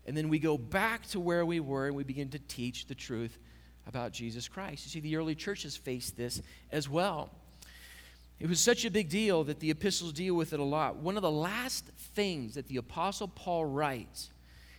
and 0.04 0.16
then 0.16 0.28
we 0.28 0.40
go 0.40 0.58
back 0.58 1.06
to 1.08 1.20
where 1.20 1.46
we 1.46 1.60
were 1.60 1.86
and 1.86 1.94
we 1.94 2.02
begin 2.02 2.28
to 2.30 2.40
teach 2.40 2.86
the 2.86 2.94
truth 2.94 3.38
about 3.86 4.12
Jesus 4.12 4.48
Christ. 4.48 4.84
You 4.84 4.90
see, 4.90 5.00
the 5.00 5.16
early 5.16 5.34
churches 5.34 5.76
faced 5.76 6.16
this 6.16 6.42
as 6.72 6.88
well. 6.88 7.30
It 8.38 8.48
was 8.48 8.60
such 8.60 8.84
a 8.84 8.90
big 8.90 9.08
deal 9.08 9.44
that 9.44 9.60
the 9.60 9.70
epistles 9.70 10.12
deal 10.12 10.34
with 10.34 10.52
it 10.52 10.60
a 10.60 10.64
lot. 10.64 10.96
One 10.96 11.16
of 11.16 11.22
the 11.22 11.30
last 11.30 11.86
things 12.14 12.54
that 12.54 12.68
the 12.68 12.76
Apostle 12.76 13.28
Paul 13.28 13.64
writes, 13.64 14.30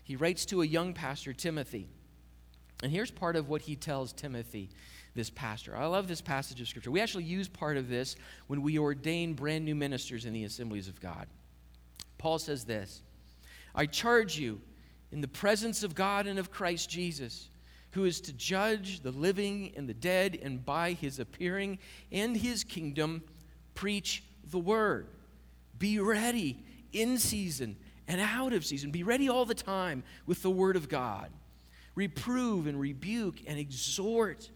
he 0.04 0.16
writes 0.16 0.46
to 0.48 0.62
a 0.62 0.66
young 0.66 0.94
pastor, 0.94 1.34
Timothy. 1.34 1.88
And 2.84 2.92
here's 2.92 3.10
part 3.10 3.36
of 3.36 3.50
what 3.50 3.62
he 3.62 3.76
tells 3.76 4.14
Timothy, 4.14 4.70
this 5.16 5.32
pastor. 5.32 5.76
I 5.76 5.88
love 5.88 6.08
this 6.08 6.22
passage 6.22 6.62
of 6.62 6.68
Scripture. 6.68 6.92
We 6.92 7.02
actually 7.02 7.24
use 7.24 7.48
part 7.48 7.78
of 7.78 7.90
this 7.90 8.16
when 8.46 8.62
we 8.62 8.78
ordain 8.78 9.34
brand 9.34 9.66
new 9.66 9.74
ministers 9.74 10.26
in 10.26 10.34
the 10.34 10.44
assemblies 10.44 10.88
of 10.88 11.02
God. 11.02 11.28
Paul 12.20 12.38
says 12.38 12.66
this 12.66 13.02
I 13.74 13.88
charge 13.88 14.38
you 14.38 14.62
in 15.12 15.22
the 15.22 15.28
presence 15.28 15.82
of 15.82 15.96
God 15.96 16.28
and 16.28 16.38
of 16.38 16.52
Christ 16.52 16.90
Jesus 16.90 17.50
who 17.92 18.06
is 18.06 18.22
to 18.22 18.34
judge 18.34 19.02
the 19.02 19.12
living 19.12 19.74
and 19.76 19.88
the 19.88 19.94
dead, 19.94 20.38
and 20.42 20.64
by 20.64 20.94
his 20.94 21.20
appearing 21.20 21.80
and 22.12 22.38
his 22.38 22.64
kingdom, 22.64 23.24
preach 23.74 24.24
the 24.52 24.60
word. 24.60 25.08
Be 25.80 26.00
ready 26.00 26.60
in 26.94 27.18
season 27.18 27.78
and 28.08 28.22
out 28.22 28.54
of 28.54 28.66
season. 28.66 28.92
Be 28.92 29.04
ready 29.04 29.30
all 29.30 29.46
the 29.46 29.54
time 29.54 30.04
with 30.26 30.42
the 30.42 30.52
word 30.52 30.76
of 30.76 30.90
God. 30.90 31.30
Reprove 31.96 32.68
and 32.68 32.80
rebuke 32.80 33.40
and 33.48 33.60
exhort 33.60 34.50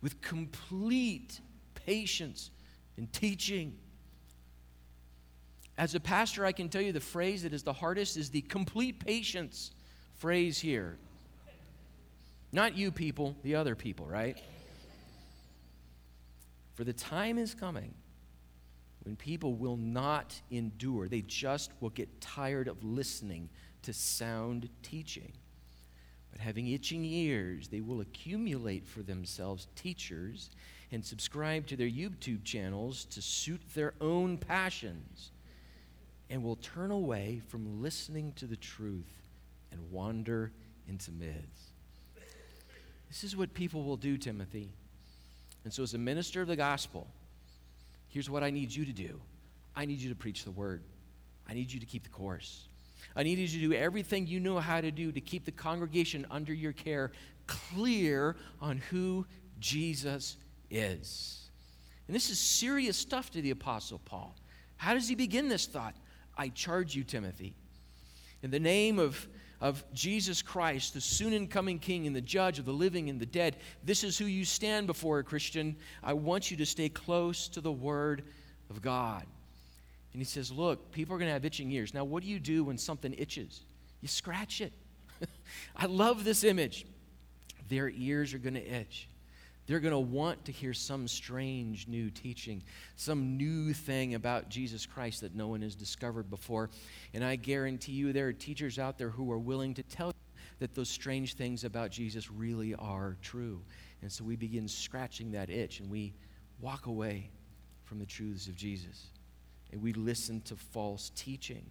with 0.00 0.20
complete 0.20 1.40
patience 1.74 2.50
and 2.96 3.12
teaching. 3.12 3.76
As 5.78 5.94
a 5.94 6.00
pastor, 6.00 6.44
I 6.44 6.52
can 6.52 6.68
tell 6.68 6.82
you 6.82 6.92
the 6.92 7.00
phrase 7.00 7.44
that 7.44 7.52
is 7.52 7.62
the 7.62 7.72
hardest 7.72 8.16
is 8.16 8.30
the 8.30 8.42
complete 8.42 9.04
patience 9.04 9.72
phrase 10.14 10.58
here. 10.58 10.98
Not 12.52 12.76
you 12.76 12.90
people, 12.92 13.34
the 13.42 13.54
other 13.54 13.74
people, 13.74 14.06
right? 14.06 14.36
For 16.74 16.84
the 16.84 16.92
time 16.92 17.38
is 17.38 17.54
coming 17.54 17.94
when 19.04 19.16
people 19.16 19.54
will 19.54 19.76
not 19.76 20.40
endure. 20.50 21.08
They 21.08 21.22
just 21.22 21.70
will 21.80 21.90
get 21.90 22.20
tired 22.20 22.68
of 22.68 22.84
listening 22.84 23.48
to 23.82 23.92
sound 23.92 24.68
teaching. 24.82 25.32
But 26.30 26.40
having 26.40 26.68
itching 26.68 27.04
ears, 27.04 27.68
they 27.68 27.80
will 27.80 28.00
accumulate 28.00 28.86
for 28.86 29.02
themselves 29.02 29.68
teachers 29.74 30.50
and 30.90 31.04
subscribe 31.04 31.66
to 31.66 31.76
their 31.76 31.88
YouTube 31.88 32.44
channels 32.44 33.04
to 33.06 33.22
suit 33.22 33.62
their 33.74 33.94
own 34.00 34.38
passions 34.38 35.30
and 36.30 36.42
will 36.42 36.56
turn 36.56 36.90
away 36.90 37.40
from 37.48 37.82
listening 37.82 38.32
to 38.36 38.46
the 38.46 38.56
truth 38.56 39.30
and 39.70 39.90
wander 39.90 40.52
into 40.88 41.10
myths. 41.10 41.71
This 43.12 43.24
is 43.24 43.36
what 43.36 43.52
people 43.52 43.84
will 43.84 43.98
do, 43.98 44.16
Timothy. 44.16 44.72
And 45.64 45.72
so, 45.72 45.82
as 45.82 45.92
a 45.92 45.98
minister 45.98 46.40
of 46.40 46.48
the 46.48 46.56
gospel, 46.56 47.06
here's 48.08 48.30
what 48.30 48.42
I 48.42 48.48
need 48.48 48.74
you 48.74 48.86
to 48.86 48.92
do 48.92 49.20
I 49.76 49.84
need 49.84 49.98
you 49.98 50.08
to 50.08 50.14
preach 50.14 50.44
the 50.44 50.50
word, 50.50 50.82
I 51.46 51.52
need 51.52 51.70
you 51.70 51.78
to 51.78 51.84
keep 51.84 52.04
the 52.04 52.08
course. 52.08 52.68
I 53.14 53.22
need 53.24 53.36
you 53.36 53.48
to 53.48 53.68
do 53.68 53.74
everything 53.74 54.26
you 54.26 54.40
know 54.40 54.58
how 54.60 54.80
to 54.80 54.90
do 54.90 55.12
to 55.12 55.20
keep 55.20 55.44
the 55.44 55.52
congregation 55.52 56.24
under 56.30 56.54
your 56.54 56.72
care 56.72 57.12
clear 57.46 58.36
on 58.62 58.78
who 58.78 59.26
Jesus 59.60 60.38
is. 60.70 61.50
And 62.06 62.16
this 62.16 62.30
is 62.30 62.38
serious 62.38 62.96
stuff 62.96 63.30
to 63.32 63.42
the 63.42 63.50
Apostle 63.50 64.00
Paul. 64.06 64.34
How 64.76 64.94
does 64.94 65.08
he 65.08 65.14
begin 65.16 65.48
this 65.48 65.66
thought? 65.66 65.94
I 66.38 66.48
charge 66.48 66.94
you, 66.94 67.04
Timothy, 67.04 67.54
in 68.42 68.50
the 68.50 68.60
name 68.60 68.98
of 68.98 69.28
of 69.62 69.84
Jesus 69.94 70.42
Christ, 70.42 70.92
the 70.92 71.00
soon 71.00 71.32
and 71.32 71.48
coming 71.48 71.78
King 71.78 72.08
and 72.08 72.14
the 72.14 72.20
judge 72.20 72.58
of 72.58 72.64
the 72.64 72.72
living 72.72 73.08
and 73.08 73.20
the 73.20 73.26
dead. 73.26 73.56
This 73.84 74.02
is 74.02 74.18
who 74.18 74.24
you 74.24 74.44
stand 74.44 74.88
before, 74.88 75.22
Christian. 75.22 75.76
I 76.02 76.14
want 76.14 76.50
you 76.50 76.56
to 76.56 76.66
stay 76.66 76.88
close 76.88 77.46
to 77.50 77.60
the 77.60 77.70
Word 77.70 78.24
of 78.68 78.82
God. 78.82 79.24
And 80.12 80.20
he 80.20 80.24
says, 80.24 80.50
Look, 80.50 80.90
people 80.90 81.14
are 81.14 81.18
going 81.18 81.28
to 81.28 81.32
have 81.32 81.44
itching 81.44 81.70
ears. 81.70 81.94
Now, 81.94 82.02
what 82.02 82.24
do 82.24 82.28
you 82.28 82.40
do 82.40 82.64
when 82.64 82.76
something 82.76 83.14
itches? 83.16 83.60
You 84.00 84.08
scratch 84.08 84.60
it. 84.60 84.72
I 85.76 85.86
love 85.86 86.24
this 86.24 86.42
image. 86.42 86.84
Their 87.68 87.88
ears 87.88 88.34
are 88.34 88.38
going 88.38 88.54
to 88.54 88.66
itch. 88.66 89.06
They're 89.66 89.80
going 89.80 89.92
to 89.92 89.98
want 89.98 90.44
to 90.46 90.52
hear 90.52 90.74
some 90.74 91.06
strange 91.06 91.86
new 91.86 92.10
teaching, 92.10 92.62
some 92.96 93.36
new 93.36 93.72
thing 93.72 94.14
about 94.14 94.48
Jesus 94.48 94.86
Christ 94.86 95.20
that 95.20 95.34
no 95.34 95.46
one 95.48 95.62
has 95.62 95.74
discovered 95.74 96.28
before. 96.28 96.70
And 97.14 97.24
I 97.24 97.36
guarantee 97.36 97.92
you, 97.92 98.12
there 98.12 98.26
are 98.26 98.32
teachers 98.32 98.78
out 98.78 98.98
there 98.98 99.10
who 99.10 99.30
are 99.30 99.38
willing 99.38 99.74
to 99.74 99.82
tell 99.84 100.08
you 100.08 100.12
that 100.58 100.74
those 100.74 100.88
strange 100.88 101.34
things 101.34 101.64
about 101.64 101.90
Jesus 101.90 102.30
really 102.30 102.74
are 102.74 103.16
true. 103.22 103.62
And 104.02 104.10
so 104.10 104.24
we 104.24 104.34
begin 104.34 104.66
scratching 104.66 105.32
that 105.32 105.48
itch 105.48 105.78
and 105.78 105.88
we 105.88 106.12
walk 106.60 106.86
away 106.86 107.30
from 107.84 107.98
the 107.98 108.06
truths 108.06 108.48
of 108.48 108.56
Jesus. 108.56 109.06
And 109.70 109.80
we 109.80 109.92
listen 109.92 110.40
to 110.42 110.56
false 110.56 111.12
teaching. 111.14 111.64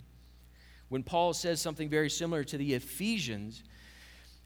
When 0.90 1.04
Paul 1.04 1.34
says 1.34 1.62
something 1.62 1.90
very 1.90 2.10
similar 2.10 2.44
to 2.46 2.58
the 2.58 2.74
Ephesians, 2.74 3.64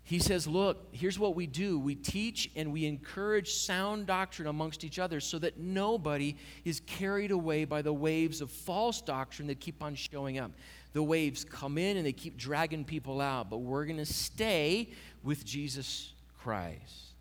he 0.05 0.19
says, 0.19 0.47
Look, 0.47 0.87
here's 0.91 1.17
what 1.17 1.35
we 1.35 1.47
do 1.47 1.79
we 1.79 1.95
teach 1.95 2.51
and 2.55 2.71
we 2.71 2.85
encourage 2.85 3.53
sound 3.53 4.05
doctrine 4.05 4.47
amongst 4.47 4.83
each 4.83 4.99
other 4.99 5.19
so 5.19 5.39
that 5.39 5.57
nobody 5.57 6.37
is 6.63 6.79
carried 6.81 7.31
away 7.31 7.65
by 7.65 7.81
the 7.81 7.91
waves 7.91 8.39
of 8.39 8.51
false 8.51 9.01
doctrine 9.01 9.47
that 9.47 9.59
keep 9.59 9.81
on 9.81 9.95
showing 9.95 10.37
up. 10.37 10.51
The 10.93 11.01
waves 11.01 11.43
come 11.43 11.79
in 11.79 11.97
and 11.97 12.05
they 12.05 12.13
keep 12.13 12.37
dragging 12.37 12.85
people 12.85 13.19
out, 13.19 13.49
but 13.49 13.57
we're 13.57 13.85
going 13.85 13.97
to 13.97 14.05
stay 14.05 14.89
with 15.23 15.43
Jesus 15.43 16.13
Christ. 16.37 17.15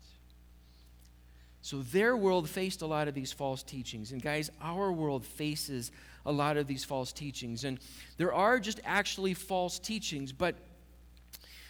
So 1.61 1.81
their 1.81 2.15
world 2.15 2.47
faced 2.47 2.83
a 2.83 2.85
lot 2.85 3.07
of 3.07 3.15
these 3.15 3.31
false 3.31 3.63
teachings. 3.63 4.11
And 4.11 4.21
guys, 4.21 4.51
our 4.61 4.91
world 4.91 5.25
faces 5.25 5.91
a 6.23 6.31
lot 6.31 6.57
of 6.57 6.67
these 6.67 6.83
false 6.83 7.11
teachings. 7.11 7.63
And 7.63 7.79
there 8.17 8.31
are 8.31 8.59
just 8.59 8.79
actually 8.85 9.33
false 9.33 9.79
teachings, 9.79 10.31
but 10.31 10.55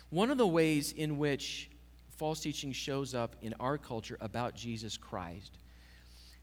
one 0.10 0.32
of 0.32 0.38
the 0.38 0.48
ways 0.48 0.92
in 0.92 1.18
which 1.18 1.70
false 2.18 2.40
teaching 2.40 2.72
shows 2.72 3.14
up 3.14 3.36
in 3.42 3.54
our 3.60 3.78
culture 3.78 4.18
about 4.22 4.56
Jesus 4.56 4.98
Christ 4.98 5.58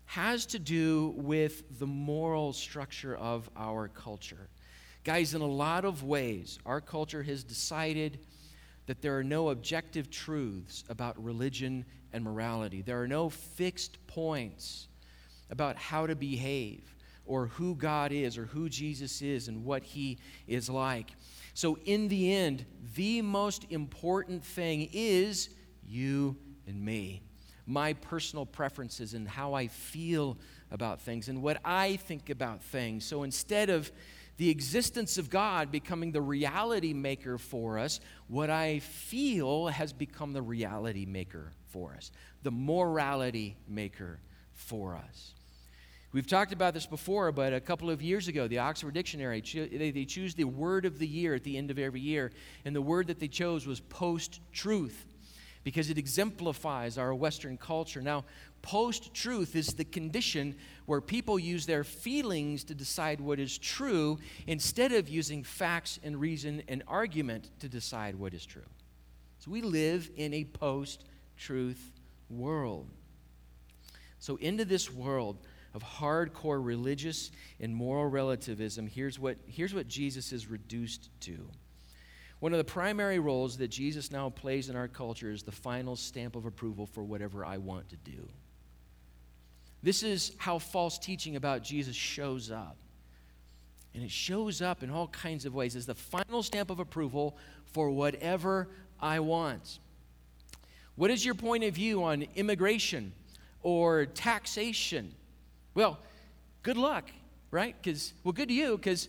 has 0.07 0.45
to 0.47 0.59
do 0.59 1.15
with 1.17 1.79
the 1.79 1.87
moral 1.87 2.53
structure 2.53 3.17
of 3.17 3.49
our 3.57 3.89
culture. 3.89 4.49
Guys, 5.05 5.35
in 5.35 5.41
a 5.41 5.47
lot 5.47 5.85
of 5.85 6.05
ways, 6.05 6.59
our 6.67 6.81
culture 6.81 7.23
has 7.23 7.43
decided 7.43 8.19
that 8.87 9.01
there 9.01 9.17
are 9.17 9.25
no 9.25 9.51
objective 9.51 10.11
truths 10.11 10.85
about 10.89 11.23
religion 11.23 11.85
and 12.13 12.23
morality. 12.23 12.83
There 12.83 13.01
are 13.01 13.09
no 13.09 13.31
fixed 13.31 14.07
points 14.07 14.89
about 15.51 15.77
how 15.77 16.07
to 16.07 16.15
behave 16.15 16.95
or 17.25 17.47
who 17.47 17.75
God 17.75 18.13
is 18.13 18.37
or 18.37 18.47
who 18.47 18.69
Jesus 18.69 19.23
is 19.23 19.49
and 19.49 19.65
what 19.65 19.83
he 19.83 20.19
is 20.47 20.69
like. 20.69 21.13
So, 21.55 21.79
in 21.85 22.09
the 22.09 22.33
end, 22.33 22.65
the 22.95 23.23
most 23.23 23.67
important 23.71 24.45
thing 24.45 24.89
is 24.93 25.51
you 25.87 26.37
and 26.67 26.83
me. 26.83 27.23
My 27.67 27.93
personal 27.93 28.47
preferences 28.47 29.15
and 29.15 29.29
how 29.29 29.55
I 29.55 29.69
feel 29.69 30.39
about 30.71 31.01
things 31.01 31.29
and 31.29 31.43
what 31.43 31.59
I 31.65 31.97
think 31.97 32.31
about 32.31 32.63
things. 32.63 33.05
So, 33.05 33.23
instead 33.23 33.71
of 33.71 33.93
the 34.39 34.51
existence 34.51 35.19
of 35.19 35.31
God 35.31 35.71
becoming 35.71 36.11
the 36.11 36.23
reality 36.23 36.95
maker 36.95 37.39
for 37.39 37.79
us, 37.79 38.01
what 38.29 38.51
I 38.51 38.79
feel 38.81 39.69
has 39.69 39.93
become 39.93 40.33
the 40.33 40.43
reality 40.43 41.05
maker 41.05 41.53
for 41.69 41.95
us, 41.95 42.11
the 42.43 42.51
morality 42.51 43.57
maker 43.69 44.21
for 44.53 44.97
us. 44.97 45.35
We've 46.13 46.27
talked 46.27 46.53
about 46.53 46.75
this 46.75 46.85
before, 46.85 47.33
but 47.33 47.55
a 47.55 47.61
couple 47.61 47.89
of 47.89 48.03
years 48.03 48.29
ago, 48.29 48.47
the 48.47 48.59
Oxford 48.59 48.93
Dictionary, 48.93 49.41
they 49.41 50.05
choose 50.05 50.35
the 50.35 50.45
word 50.45 50.85
of 50.85 50.99
the 50.99 51.07
year 51.07 51.35
at 51.35 51.43
the 51.43 51.57
end 51.57 51.71
of 51.71 51.79
every 51.79 52.01
year, 52.01 52.33
and 52.67 52.77
the 52.77 52.83
word 52.83 53.07
that 53.07 53.19
they 53.19 53.29
chose 53.29 53.67
was 53.67 53.81
post 53.81 54.41
truth 54.53 55.07
because 55.65 55.89
it 55.89 55.97
exemplifies 55.97 56.99
our 56.99 57.15
Western 57.15 57.57
culture. 57.57 58.03
Now, 58.03 58.25
post 58.61 59.15
truth 59.15 59.57
is 59.57 59.69
the 59.69 59.85
condition 59.85 60.57
where 60.85 61.01
people 61.01 61.39
use 61.39 61.65
their 61.65 61.85
feelings 61.85 62.65
to 62.65 62.75
decide 62.75 63.21
what 63.21 63.39
is 63.39 63.57
true 63.57 64.19
instead 64.47 64.93
of 64.93 65.09
using 65.09 65.43
facts 65.43 65.99
and 66.03 66.21
reason 66.21 66.63
and 66.69 66.83
argument 66.89 67.51
to 67.61 67.69
decide 67.69 68.17
what 68.17 68.35
is 68.35 68.45
true. 68.45 68.63
So 69.39 69.51
we 69.51 69.63
live 69.63 70.11
in 70.17 70.35
a 70.35 70.45
post 70.45 71.05
truth 71.39 71.93
world. 72.29 72.89
So, 74.19 74.37
into 74.37 74.65
this 74.65 74.89
world, 74.89 75.39
of 75.75 75.83
hardcore 75.83 76.65
religious 76.65 77.31
and 77.61 77.75
moral 77.75 78.07
relativism, 78.07 78.87
here's 78.87 79.19
what, 79.19 79.37
here's 79.47 79.75
what 79.75 79.89
Jesus 79.89 80.33
is 80.33 80.47
reduced 80.47 81.09
to. 81.21 81.49
One 82.41 82.53
of 82.53 82.59
the 82.59 82.65
primary 82.65 83.21
roles 83.21 83.57
that 83.59 83.69
Jesus 83.69 84.11
now 84.11 84.29
plays 84.29 84.69
in 84.69 84.75
our 84.75 84.89
culture 84.89 85.31
is 85.31 85.43
the 85.45 85.53
final 85.53 85.95
stamp 85.95 86.35
of 86.35 86.45
approval 86.45 86.87
for 86.87 87.05
whatever 87.05 87.45
I 87.45 87.59
want 87.59 87.89
to 87.91 87.97
do. 87.97 88.29
This 89.83 90.03
is 90.03 90.33
how 90.39 90.59
false 90.59 90.99
teaching 90.99 91.37
about 91.37 91.63
Jesus 91.63 91.97
shows 91.97 92.51
up. 92.51 92.77
And 93.95 94.03
it 94.03 94.11
shows 94.11 94.63
up 94.63 94.83
in 94.83 94.91
all 94.91 95.09
kinds 95.09 95.45
of 95.45 95.55
ways 95.55 95.77
as 95.77 95.87
the 95.87 95.95
final 95.95 96.43
stamp 96.43 96.71
of 96.71 96.81
approval 96.81 97.37
for 97.67 97.91
whatever 97.91 98.69
I 99.01 99.21
want. 99.21 99.79
What 100.97 101.11
is 101.11 101.25
your 101.25 101.35
point 101.35 101.65
of 101.65 101.75
view 101.75 102.03
on 102.03 102.25
immigration 102.35 103.13
or 103.63 104.07
taxation 104.07 105.15
well, 105.75 105.99
good 106.63 106.77
luck, 106.77 107.11
right? 107.51 107.75
Because, 107.81 108.13
well, 108.25 108.33
good 108.33 108.49
to 108.49 108.55
you, 108.55 108.77
because 108.77 109.09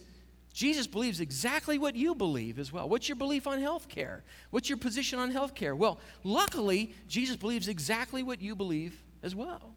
Jesus 0.53 0.86
believes 0.86 1.20
exactly 1.20 1.79
what 1.79 1.96
you 1.96 2.13
believe 2.13 2.60
as 2.60 2.72
well. 2.72 2.88
What's 2.88 3.10
your 3.10 3.15
belief 3.15 3.48
on 3.48 3.60
health 3.60 3.89
care? 3.89 4.24
What's 4.51 4.70
your 4.70 4.77
position 4.77 5.17
on 5.17 5.32
health 5.32 5.55
care? 5.55 5.75
Well, 5.75 6.00
luckily, 6.24 6.93
Jesus 7.08 7.36
believes 7.36 7.67
exactly 7.67 8.22
what 8.22 8.41
you 8.41 8.55
believe 8.55 9.01
as 9.24 9.36
well. 9.36 9.74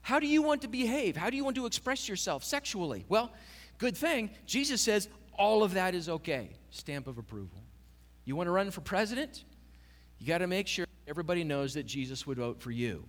How 0.00 0.20
do 0.20 0.26
you 0.26 0.42
want 0.42 0.62
to 0.62 0.68
behave? 0.68 1.16
How 1.16 1.30
do 1.30 1.36
you 1.36 1.44
want 1.44 1.56
to 1.56 1.66
express 1.66 2.08
yourself 2.08 2.44
sexually? 2.44 3.04
Well, 3.08 3.32
good 3.78 3.96
thing. 3.96 4.30
Jesus 4.46 4.80
says 4.80 5.08
all 5.36 5.64
of 5.64 5.74
that 5.74 5.94
is 5.94 6.08
okay. 6.08 6.50
Stamp 6.70 7.06
of 7.06 7.18
approval. 7.18 7.62
You 8.24 8.36
want 8.36 8.46
to 8.46 8.52
run 8.52 8.70
for 8.70 8.80
president? 8.80 9.44
You 10.18 10.26
got 10.26 10.38
to 10.38 10.46
make 10.46 10.68
sure 10.68 10.86
everybody 11.08 11.42
knows 11.42 11.74
that 11.74 11.84
Jesus 11.84 12.26
would 12.26 12.38
vote 12.38 12.60
for 12.60 12.70
you 12.70 13.04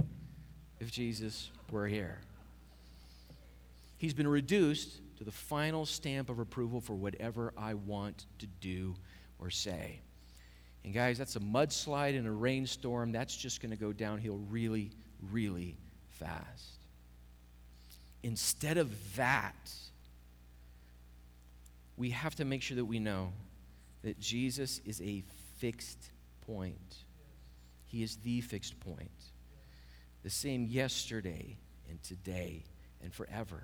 if 0.80 0.92
Jesus 0.92 1.52
were 1.72 1.88
here. 1.88 2.20
He's 3.98 4.14
been 4.14 4.28
reduced 4.28 5.00
to 5.18 5.24
the 5.24 5.32
final 5.32 5.86
stamp 5.86 6.30
of 6.30 6.40
approval 6.40 6.82
for 6.82 6.94
whatever 6.94 7.54
I 7.58 7.74
want 7.74 8.26
to 8.40 8.48
do 8.48 8.96
or 9.40 9.50
say. 9.50 10.00
And 10.84 10.94
guys, 10.94 11.18
that's 11.18 11.36
a 11.36 11.40
mudslide 11.40 12.16
in 12.16 12.26
a 12.26 12.32
rainstorm. 12.32 13.12
That's 13.12 13.36
just 13.36 13.62
going 13.62 13.72
to 13.72 13.78
go 13.78 13.92
downhill 13.92 14.40
really, 14.50 14.92
really 15.32 15.76
fast. 16.10 16.84
Instead 18.22 18.78
of 18.78 19.16
that, 19.16 19.72
we 21.98 22.10
have 22.10 22.36
to 22.36 22.46
make 22.46 22.62
sure 22.62 22.76
that 22.76 22.86
we 22.86 23.00
know 23.00 23.32
that 24.04 24.20
Jesus 24.20 24.82
is 24.86 25.02
a 25.02 25.24
fixed 25.58 26.12
point. 26.46 26.96
He 27.86 28.04
is 28.04 28.18
the 28.18 28.42
fixed 28.42 28.80
point 28.82 29.10
the 30.26 30.30
same 30.32 30.66
yesterday 30.66 31.56
and 31.90 32.02
today 32.04 32.64
and 33.04 33.14
forever. 33.14 33.64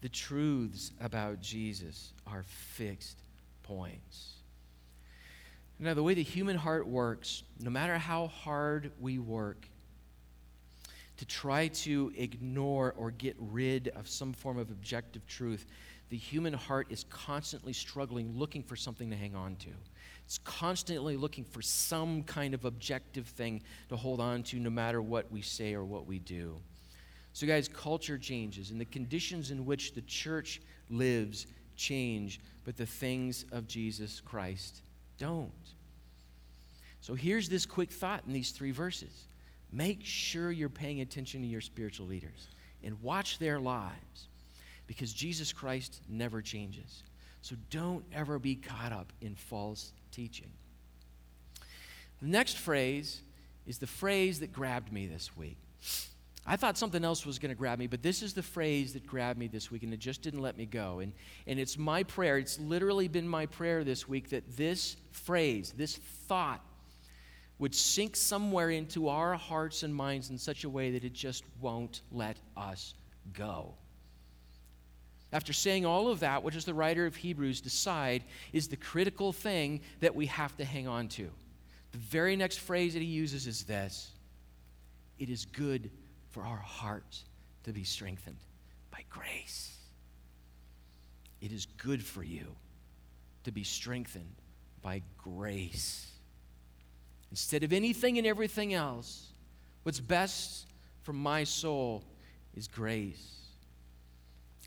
The 0.00 0.08
truths 0.08 0.92
about 1.00 1.40
Jesus 1.40 2.12
are 2.26 2.42
fixed 2.44 3.18
points. 3.62 4.34
Now, 5.78 5.94
the 5.94 6.02
way 6.02 6.14
the 6.14 6.22
human 6.22 6.56
heart 6.56 6.86
works, 6.86 7.42
no 7.60 7.70
matter 7.70 7.98
how 7.98 8.28
hard 8.28 8.92
we 8.98 9.18
work 9.18 9.68
to 11.18 11.26
try 11.26 11.68
to 11.68 12.12
ignore 12.16 12.94
or 12.96 13.10
get 13.10 13.36
rid 13.38 13.88
of 13.88 14.08
some 14.08 14.32
form 14.32 14.58
of 14.58 14.70
objective 14.70 15.26
truth, 15.26 15.66
the 16.08 16.16
human 16.16 16.52
heart 16.52 16.86
is 16.90 17.04
constantly 17.10 17.72
struggling, 17.72 18.32
looking 18.38 18.62
for 18.62 18.76
something 18.76 19.10
to 19.10 19.16
hang 19.16 19.34
on 19.34 19.56
to. 19.56 19.70
It's 20.24 20.38
constantly 20.38 21.16
looking 21.16 21.44
for 21.44 21.62
some 21.62 22.22
kind 22.22 22.54
of 22.54 22.64
objective 22.64 23.26
thing 23.26 23.62
to 23.88 23.96
hold 23.96 24.20
on 24.20 24.42
to 24.44 24.58
no 24.58 24.70
matter 24.70 25.02
what 25.02 25.30
we 25.30 25.42
say 25.42 25.74
or 25.74 25.84
what 25.84 26.06
we 26.06 26.18
do. 26.18 26.58
So, 27.36 27.46
guys, 27.46 27.68
culture 27.68 28.16
changes, 28.16 28.70
and 28.70 28.80
the 28.80 28.86
conditions 28.86 29.50
in 29.50 29.66
which 29.66 29.92
the 29.92 30.00
church 30.00 30.62
lives 30.88 31.46
change, 31.76 32.40
but 32.64 32.78
the 32.78 32.86
things 32.86 33.44
of 33.52 33.68
Jesus 33.68 34.22
Christ 34.24 34.80
don't. 35.18 35.52
So, 37.02 37.12
here's 37.12 37.50
this 37.50 37.66
quick 37.66 37.90
thought 37.90 38.22
in 38.26 38.32
these 38.32 38.52
three 38.52 38.70
verses 38.70 39.26
make 39.70 40.02
sure 40.02 40.50
you're 40.50 40.70
paying 40.70 41.02
attention 41.02 41.42
to 41.42 41.46
your 41.46 41.60
spiritual 41.60 42.06
leaders 42.06 42.48
and 42.82 43.02
watch 43.02 43.38
their 43.38 43.60
lives 43.60 44.28
because 44.86 45.12
Jesus 45.12 45.52
Christ 45.52 46.00
never 46.08 46.40
changes. 46.40 47.02
So, 47.42 47.54
don't 47.68 48.06
ever 48.14 48.38
be 48.38 48.54
caught 48.54 48.92
up 48.92 49.12
in 49.20 49.34
false 49.34 49.92
teaching. 50.10 50.48
The 52.22 52.28
next 52.28 52.56
phrase 52.56 53.20
is 53.66 53.76
the 53.76 53.86
phrase 53.86 54.40
that 54.40 54.54
grabbed 54.54 54.90
me 54.90 55.06
this 55.06 55.36
week. 55.36 55.58
I 56.48 56.56
thought 56.56 56.78
something 56.78 57.04
else 57.04 57.26
was 57.26 57.40
going 57.40 57.50
to 57.50 57.56
grab 57.56 57.78
me, 57.78 57.88
but 57.88 58.02
this 58.02 58.22
is 58.22 58.32
the 58.32 58.42
phrase 58.42 58.92
that 58.92 59.04
grabbed 59.04 59.38
me 59.38 59.48
this 59.48 59.70
week, 59.70 59.82
and 59.82 59.92
it 59.92 59.98
just 59.98 60.22
didn't 60.22 60.40
let 60.40 60.56
me 60.56 60.64
go. 60.64 61.00
And, 61.00 61.12
and 61.48 61.58
it's 61.58 61.76
my 61.76 62.04
prayer, 62.04 62.38
it's 62.38 62.60
literally 62.60 63.08
been 63.08 63.28
my 63.28 63.46
prayer 63.46 63.82
this 63.82 64.08
week 64.08 64.30
that 64.30 64.56
this 64.56 64.96
phrase, 65.10 65.74
this 65.76 65.96
thought, 65.96 66.60
would 67.58 67.74
sink 67.74 68.14
somewhere 68.14 68.70
into 68.70 69.08
our 69.08 69.34
hearts 69.34 69.82
and 69.82 69.94
minds 69.94 70.30
in 70.30 70.38
such 70.38 70.62
a 70.62 70.68
way 70.68 70.92
that 70.92 71.04
it 71.04 71.14
just 71.14 71.42
won't 71.60 72.02
let 72.12 72.36
us 72.56 72.94
go. 73.32 73.74
After 75.32 75.52
saying 75.52 75.84
all 75.84 76.08
of 76.08 76.20
that, 76.20 76.44
what 76.44 76.52
does 76.52 76.64
the 76.64 76.74
writer 76.74 77.06
of 77.06 77.16
Hebrews 77.16 77.60
decide 77.60 78.22
is 78.52 78.68
the 78.68 78.76
critical 78.76 79.32
thing 79.32 79.80
that 80.00 80.14
we 80.14 80.26
have 80.26 80.56
to 80.58 80.64
hang 80.64 80.86
on 80.86 81.08
to? 81.08 81.28
The 81.90 81.98
very 81.98 82.36
next 82.36 82.60
phrase 82.60 82.92
that 82.92 83.02
he 83.02 83.06
uses 83.06 83.46
is 83.48 83.64
this 83.64 84.12
It 85.18 85.28
is 85.28 85.44
good 85.46 85.90
for 86.36 86.44
our 86.44 86.58
hearts 86.58 87.24
to 87.64 87.72
be 87.72 87.82
strengthened 87.82 88.36
by 88.90 89.02
grace. 89.08 89.74
It 91.40 91.50
is 91.50 91.66
good 91.78 92.04
for 92.04 92.22
you 92.22 92.54
to 93.44 93.50
be 93.50 93.64
strengthened 93.64 94.34
by 94.82 95.00
grace. 95.16 96.10
Instead 97.30 97.62
of 97.62 97.72
anything 97.72 98.18
and 98.18 98.26
everything 98.26 98.74
else, 98.74 99.28
what's 99.84 99.98
best 99.98 100.66
for 101.04 101.14
my 101.14 101.42
soul 101.42 102.04
is 102.54 102.68
grace. 102.68 103.36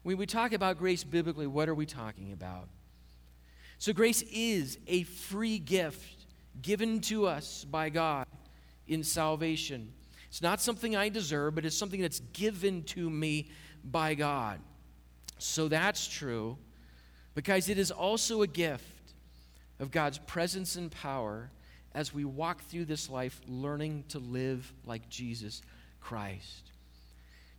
When 0.01 0.17
we 0.17 0.25
talk 0.25 0.53
about 0.53 0.79
grace 0.79 1.03
biblically, 1.03 1.45
what 1.45 1.69
are 1.69 1.75
we 1.75 1.85
talking 1.85 2.31
about? 2.31 2.67
So, 3.77 3.93
grace 3.93 4.23
is 4.23 4.79
a 4.87 5.03
free 5.03 5.59
gift 5.59 6.25
given 6.63 6.99
to 7.01 7.27
us 7.27 7.63
by 7.63 7.89
God 7.89 8.25
in 8.87 9.03
salvation. 9.03 9.93
It's 10.29 10.41
not 10.41 10.61
something 10.61 10.95
I 10.95 11.09
deserve, 11.09 11.55
but 11.55 11.65
it's 11.65 11.77
something 11.77 12.01
that's 12.01 12.21
given 12.33 12.83
to 12.83 13.09
me 13.09 13.49
by 13.83 14.15
God. 14.15 14.59
So, 15.37 15.67
that's 15.67 16.07
true 16.07 16.57
because 17.35 17.69
it 17.69 17.77
is 17.77 17.91
also 17.91 18.41
a 18.41 18.47
gift 18.47 19.13
of 19.79 19.91
God's 19.91 20.17
presence 20.17 20.75
and 20.75 20.91
power 20.91 21.49
as 21.93 22.13
we 22.13 22.25
walk 22.25 22.61
through 22.63 22.85
this 22.85 23.09
life 23.09 23.41
learning 23.47 24.03
to 24.09 24.19
live 24.19 24.71
like 24.85 25.09
Jesus 25.09 25.61
Christ. 26.01 26.71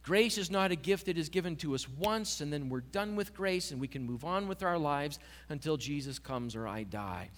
Grace 0.02 0.38
is 0.38 0.50
not 0.50 0.70
a 0.70 0.76
gift 0.76 1.06
that 1.06 1.18
is 1.18 1.28
given 1.28 1.56
to 1.56 1.74
us 1.74 1.88
once 1.88 2.40
and 2.40 2.52
then 2.52 2.68
we're 2.68 2.80
done 2.80 3.16
with 3.16 3.34
grace 3.34 3.70
and 3.70 3.80
we 3.80 3.88
can 3.88 4.02
move 4.04 4.24
on 4.24 4.48
with 4.48 4.62
our 4.62 4.78
lives 4.78 5.18
until 5.50 5.76
Jesus 5.76 6.18
comes 6.18 6.56
or 6.56 6.66
I 6.66 6.84
die. 6.84 7.28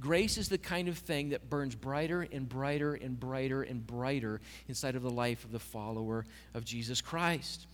Grace 0.00 0.38
is 0.38 0.48
the 0.48 0.58
kind 0.58 0.88
of 0.88 0.98
thing 0.98 1.28
that 1.30 1.50
burns 1.50 1.74
brighter 1.74 2.26
and 2.32 2.48
brighter 2.48 2.94
and 2.94 3.20
brighter 3.20 3.62
and 3.62 3.86
brighter 3.86 4.40
inside 4.66 4.96
of 4.96 5.02
the 5.02 5.10
life 5.10 5.44
of 5.44 5.52
the 5.52 5.58
follower 5.58 6.24
of 6.54 6.64
Jesus 6.64 7.00
Christ. 7.00 7.66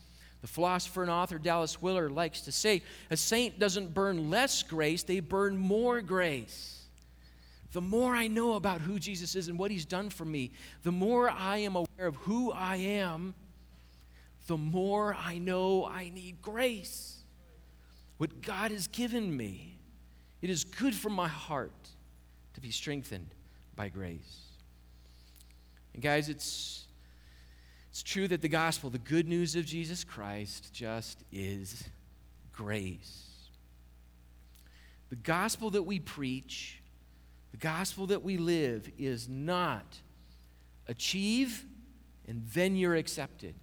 The 0.42 0.48
philosopher 0.48 1.02
and 1.02 1.10
author 1.10 1.38
Dallas 1.38 1.80
Willard 1.80 2.12
likes 2.12 2.42
to 2.42 2.52
say 2.52 2.82
a 3.10 3.16
saint 3.16 3.58
doesn't 3.58 3.94
burn 3.94 4.28
less 4.28 4.62
grace, 4.62 5.02
they 5.02 5.20
burn 5.20 5.56
more 5.56 6.00
grace. 6.00 6.82
The 7.72 7.80
more 7.80 8.14
I 8.14 8.26
know 8.26 8.54
about 8.54 8.80
who 8.80 8.98
Jesus 8.98 9.34
is 9.34 9.48
and 9.48 9.58
what 9.58 9.70
he's 9.70 9.84
done 9.84 10.10
for 10.10 10.24
me, 10.24 10.50
the 10.82 10.92
more 10.92 11.30
I 11.30 11.58
am 11.58 11.76
aware 11.76 12.06
of 12.06 12.16
who 12.16 12.52
I 12.52 12.76
am 12.76 13.34
the 14.46 14.56
more 14.56 15.14
I 15.14 15.38
know 15.38 15.86
I 15.86 16.10
need 16.10 16.40
grace. 16.40 17.24
What 18.18 18.42
God 18.42 18.70
has 18.70 18.86
given 18.86 19.36
me, 19.36 19.78
it 20.40 20.50
is 20.50 20.64
good 20.64 20.94
for 20.94 21.10
my 21.10 21.28
heart 21.28 21.72
to 22.57 22.61
be 22.61 22.71
strengthened 22.71 23.29
by 23.77 23.88
grace. 23.88 24.40
And 25.95 26.03
guys, 26.03 26.29
it's 26.29 26.87
It's 27.90 28.03
true 28.03 28.29
that 28.29 28.42
the 28.42 28.49
gospel, 28.49 28.90
the 28.90 28.99
good 28.99 29.27
news 29.27 29.57
of 29.57 29.64
Jesus 29.64 30.05
Christ, 30.05 30.71
just 30.71 31.25
is 31.33 31.85
grace. 32.53 33.23
The 35.09 35.16
gospel 35.16 35.71
that 35.71 35.85
we 35.85 36.01
preach, 36.01 36.83
the 37.53 37.57
gospel 37.57 38.07
that 38.09 38.23
we 38.23 38.37
live, 38.37 38.90
is 38.99 39.29
not 39.31 40.01
achieve 40.88 41.64
and 42.29 42.47
then 42.53 42.77
you're 42.77 42.97
accepted. 42.97 43.55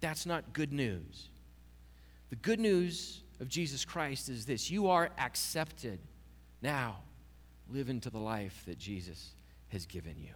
That's 0.00 0.26
not 0.26 0.52
good 0.52 0.72
news. 0.72 1.28
The 2.30 2.36
good 2.36 2.58
news 2.58 3.22
of 3.38 3.48
Jesus 3.48 3.84
Christ 3.84 4.28
is 4.28 4.46
this 4.46 4.70
you 4.70 4.88
are 4.88 5.10
accepted. 5.18 6.00
Now, 6.60 6.98
live 7.70 7.88
into 7.88 8.10
the 8.10 8.18
life 8.18 8.62
that 8.66 8.78
Jesus 8.78 9.34
has 9.68 9.86
given 9.86 10.16
you. 10.18 10.34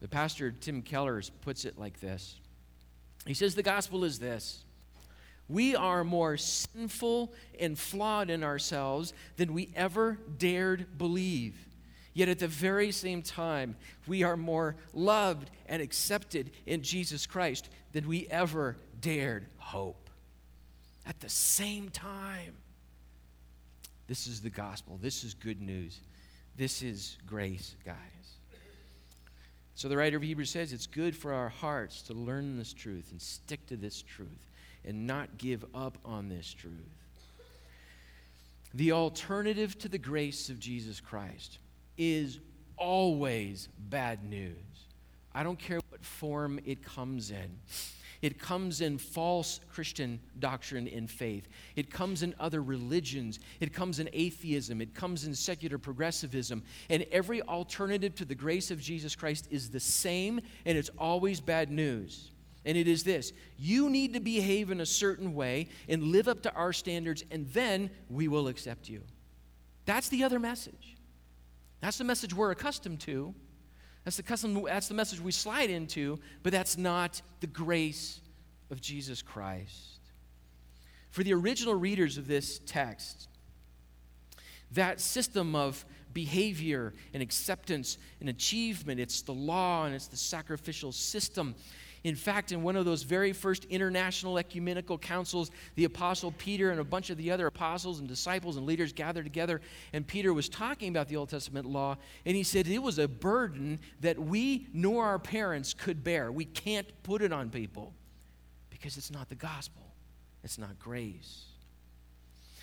The 0.00 0.08
pastor, 0.08 0.52
Tim 0.52 0.82
Keller, 0.82 1.20
puts 1.42 1.64
it 1.64 1.78
like 1.78 2.00
this 2.00 2.38
He 3.26 3.34
says, 3.34 3.54
The 3.54 3.62
gospel 3.62 4.04
is 4.04 4.18
this. 4.18 4.64
We 5.48 5.74
are 5.74 6.04
more 6.04 6.36
sinful 6.36 7.32
and 7.58 7.78
flawed 7.78 8.28
in 8.28 8.44
ourselves 8.44 9.14
than 9.36 9.54
we 9.54 9.72
ever 9.74 10.18
dared 10.36 10.98
believe. 10.98 11.56
Yet 12.12 12.28
at 12.28 12.38
the 12.38 12.48
very 12.48 12.90
same 12.90 13.22
time, 13.22 13.76
we 14.06 14.24
are 14.24 14.36
more 14.36 14.76
loved 14.92 15.50
and 15.66 15.80
accepted 15.80 16.50
in 16.66 16.82
Jesus 16.82 17.26
Christ 17.26 17.70
than 17.92 18.06
we 18.08 18.26
ever 18.26 18.76
dared 19.00 19.46
hope. 19.56 20.10
At 21.06 21.20
the 21.20 21.28
same 21.30 21.88
time, 21.88 22.56
this 24.08 24.26
is 24.26 24.40
the 24.40 24.50
gospel. 24.50 24.98
This 25.00 25.22
is 25.22 25.34
good 25.34 25.60
news. 25.60 26.00
This 26.56 26.82
is 26.82 27.18
grace, 27.26 27.76
guys. 27.84 27.94
So 29.74 29.88
the 29.88 29.96
writer 29.96 30.16
of 30.16 30.24
Hebrews 30.24 30.50
says 30.50 30.72
it's 30.72 30.88
good 30.88 31.14
for 31.14 31.32
our 31.32 31.50
hearts 31.50 32.02
to 32.02 32.14
learn 32.14 32.58
this 32.58 32.72
truth 32.72 33.12
and 33.12 33.22
stick 33.22 33.64
to 33.66 33.76
this 33.76 34.02
truth 34.02 34.48
and 34.84 35.06
not 35.06 35.38
give 35.38 35.64
up 35.74 35.98
on 36.04 36.28
this 36.28 36.52
truth. 36.52 36.72
The 38.74 38.92
alternative 38.92 39.78
to 39.78 39.88
the 39.88 39.98
grace 39.98 40.48
of 40.48 40.58
Jesus 40.58 41.00
Christ 41.00 41.58
is 41.96 42.40
always 42.76 43.68
bad 43.78 44.24
news. 44.24 44.56
I 45.34 45.42
don't 45.42 45.58
care 45.58 45.80
what 45.90 46.04
form 46.04 46.58
it 46.64 46.82
comes 46.82 47.30
in. 47.30 47.58
It 48.20 48.38
comes 48.38 48.80
in 48.80 48.98
false 48.98 49.60
Christian 49.70 50.18
doctrine 50.38 50.88
and 50.88 51.08
faith. 51.08 51.48
It 51.76 51.90
comes 51.90 52.22
in 52.22 52.34
other 52.40 52.62
religions. 52.62 53.38
It 53.60 53.72
comes 53.72 54.00
in 54.00 54.08
atheism. 54.12 54.80
It 54.80 54.94
comes 54.94 55.24
in 55.24 55.34
secular 55.34 55.78
progressivism. 55.78 56.64
And 56.90 57.06
every 57.12 57.42
alternative 57.42 58.14
to 58.16 58.24
the 58.24 58.34
grace 58.34 58.70
of 58.70 58.80
Jesus 58.80 59.14
Christ 59.14 59.46
is 59.50 59.70
the 59.70 59.80
same, 59.80 60.40
and 60.64 60.76
it's 60.76 60.90
always 60.98 61.40
bad 61.40 61.70
news. 61.70 62.32
And 62.64 62.76
it 62.76 62.88
is 62.88 63.04
this 63.04 63.32
you 63.56 63.88
need 63.88 64.14
to 64.14 64.20
behave 64.20 64.70
in 64.70 64.80
a 64.80 64.86
certain 64.86 65.34
way 65.34 65.68
and 65.88 66.02
live 66.02 66.28
up 66.28 66.42
to 66.42 66.52
our 66.54 66.72
standards, 66.72 67.24
and 67.30 67.48
then 67.52 67.88
we 68.10 68.28
will 68.28 68.48
accept 68.48 68.88
you. 68.88 69.02
That's 69.86 70.08
the 70.08 70.24
other 70.24 70.38
message. 70.38 70.96
That's 71.80 71.98
the 71.98 72.04
message 72.04 72.34
we're 72.34 72.50
accustomed 72.50 73.00
to. 73.00 73.34
That's 74.08 74.16
the, 74.16 74.22
custom, 74.22 74.62
that's 74.64 74.88
the 74.88 74.94
message 74.94 75.20
we 75.20 75.32
slide 75.32 75.68
into, 75.68 76.18
but 76.42 76.50
that's 76.50 76.78
not 76.78 77.20
the 77.40 77.46
grace 77.46 78.22
of 78.70 78.80
Jesus 78.80 79.20
Christ. 79.20 80.00
For 81.10 81.22
the 81.22 81.34
original 81.34 81.74
readers 81.74 82.16
of 82.16 82.26
this 82.26 82.58
text, 82.64 83.28
that 84.72 84.98
system 84.98 85.54
of 85.54 85.84
behavior 86.14 86.94
and 87.12 87.22
acceptance 87.22 87.98
and 88.20 88.30
achievement, 88.30 88.98
it's 88.98 89.20
the 89.20 89.34
law 89.34 89.84
and 89.84 89.94
it's 89.94 90.06
the 90.06 90.16
sacrificial 90.16 90.90
system 90.90 91.54
in 92.08 92.16
fact, 92.16 92.52
in 92.52 92.62
one 92.62 92.74
of 92.74 92.84
those 92.84 93.02
very 93.02 93.32
first 93.32 93.64
international 93.66 94.38
ecumenical 94.38 94.96
councils, 94.96 95.50
the 95.74 95.84
apostle 95.84 96.32
Peter 96.38 96.70
and 96.70 96.80
a 96.80 96.84
bunch 96.84 97.10
of 97.10 97.18
the 97.18 97.30
other 97.30 97.46
apostles 97.46 97.98
and 97.98 98.08
disciples 98.08 98.56
and 98.56 98.64
leaders 98.64 98.92
gathered 98.92 99.24
together, 99.24 99.60
and 99.92 100.06
Peter 100.06 100.32
was 100.32 100.48
talking 100.48 100.88
about 100.88 101.08
the 101.08 101.16
Old 101.16 101.28
Testament 101.28 101.66
law, 101.66 101.98
and 102.24 102.34
he 102.34 102.42
said 102.42 102.66
it 102.66 102.82
was 102.82 102.98
a 102.98 103.06
burden 103.06 103.78
that 104.00 104.18
we 104.18 104.66
nor 104.72 105.04
our 105.04 105.18
parents 105.18 105.74
could 105.74 106.02
bear. 106.02 106.32
We 106.32 106.46
can't 106.46 106.86
put 107.02 107.20
it 107.20 107.32
on 107.32 107.50
people 107.50 107.92
because 108.70 108.96
it's 108.96 109.10
not 109.10 109.28
the 109.28 109.34
gospel, 109.34 109.82
it's 110.42 110.58
not 110.58 110.78
grace. 110.78 111.44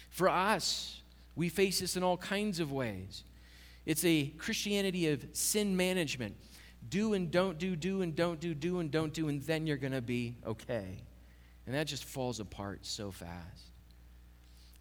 For 0.10 0.28
us, 0.28 1.02
we 1.36 1.50
face 1.50 1.82
this 1.82 1.96
in 1.96 2.04
all 2.04 2.18
kinds 2.18 2.60
of 2.60 2.72
ways. 2.72 3.26
It's 3.86 4.04
a 4.06 4.28
Christianity 4.38 5.10
of 5.10 5.24
sin 5.34 5.78
management 5.78 6.36
do 6.90 7.14
and 7.14 7.32
don't 7.32 7.58
do, 7.58 7.76
do 7.76 8.02
and 8.02 8.16
don't 8.16 8.40
do, 8.40 8.54
do 8.54 8.80
and 8.80 8.92
don't 8.92 9.14
do, 9.14 9.28
and 9.28 9.42
then 9.44 9.66
you're 9.68 9.78
going 9.78 9.94
to 9.94 10.02
be 10.02 10.36
okay. 10.46 10.98
And 11.66 11.76
that 11.76 11.88
just 11.88 12.04
falls 12.04 12.40
apart 12.40 12.86
so 12.86 13.12
fast. 13.12 13.72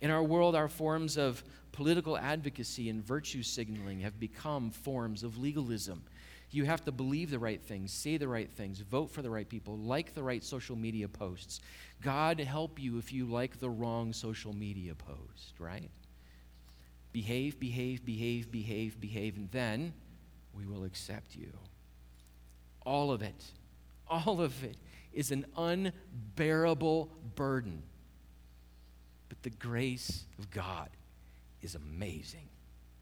In 0.01 0.11
our 0.11 0.23
world, 0.23 0.55
our 0.55 0.69
forms 0.69 1.17
of 1.17 1.43
political 1.73 2.17
advocacy 2.17 2.89
and 2.91 3.03
virtue 3.03 3.43
signaling 3.43 4.01
have 4.01 4.21
become 4.21 4.71
forms 4.71 5.23
of 5.23 5.39
legalism. 5.39 6.03
You 6.51 6.65
have 6.65 6.85
to 6.85 6.93
believe 6.93 7.31
the 7.31 7.39
right 7.39 7.61
things, 7.61 7.93
say 7.93 8.17
the 8.17 8.29
right 8.29 8.51
things, 8.51 8.81
vote 8.81 9.11
for 9.11 9.23
the 9.23 9.31
right 9.31 9.49
people, 9.49 9.77
like 9.77 10.15
the 10.15 10.23
right 10.23 10.45
social 10.45 10.77
media 10.77 11.09
posts. 11.09 11.61
God 12.01 12.39
help 12.39 12.79
you 12.79 12.99
if 12.99 13.13
you 13.13 13.25
like 13.27 13.59
the 13.59 13.71
wrong 13.71 14.13
social 14.13 14.53
media 14.53 14.95
post, 14.95 15.55
right? 15.59 15.91
Behave, 17.13 17.59
behave, 17.59 18.05
behave, 18.05 18.53
behave, 18.53 19.01
behave, 19.01 19.37
and 19.37 19.51
then 19.51 19.95
we 20.53 20.67
will 20.67 20.85
accept 20.85 21.35
you. 21.35 21.53
All 22.85 23.13
of 23.13 23.23
it, 23.23 23.45
all 24.09 24.41
of 24.41 24.63
it 24.65 24.77
is 25.13 25.31
an 25.31 25.47
unbearable 25.57 27.11
burden. 27.35 27.83
But 29.29 29.43
the 29.43 29.51
grace 29.51 30.25
of 30.39 30.51
God 30.51 30.89
is 31.63 31.75
amazing. 31.75 32.49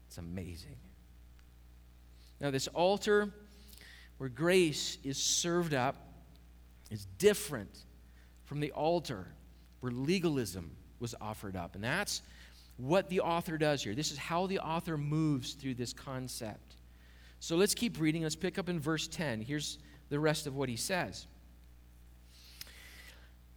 It's 0.07 0.17
amazing. 0.17 0.77
Now, 2.39 2.51
this 2.51 2.67
altar 2.67 3.33
where 4.17 4.29
grace 4.29 4.97
is 5.03 5.17
served 5.17 5.73
up 5.73 5.95
is 6.91 7.07
different 7.17 7.85
from 8.45 8.59
the 8.59 8.71
altar 8.71 9.27
where 9.79 9.91
legalism 9.91 10.71
was 10.99 11.15
offered 11.19 11.55
up. 11.55 11.75
And 11.75 11.83
that's 11.83 12.21
what 12.77 13.09
the 13.09 13.19
author 13.21 13.57
does 13.57 13.83
here. 13.83 13.95
This 13.95 14.11
is 14.11 14.17
how 14.17 14.47
the 14.47 14.59
author 14.59 14.97
moves 14.97 15.53
through 15.53 15.75
this 15.75 15.93
concept. 15.93 16.72
So 17.43 17.57
let's 17.57 17.75
keep 17.75 17.99
reading. 17.99 18.23
Let's 18.23 18.37
pick 18.37 18.57
up 18.57 18.69
in 18.69 18.79
verse 18.79 19.05
10. 19.05 19.41
Here's 19.41 19.77
the 20.07 20.17
rest 20.17 20.47
of 20.47 20.55
what 20.55 20.69
he 20.69 20.77
says. 20.77 21.27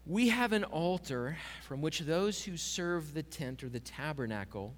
We 0.05 0.29
have 0.31 0.53
an 0.53 0.64
altar 0.64 1.37
from 1.62 1.83
which 1.83 2.01
those 2.01 2.42
who 2.42 2.57
serve 2.57 3.14
the 3.14 3.22
tent 3.22 3.62
or 3.62 3.68
the 3.68 3.79
tabernacle 3.79 4.75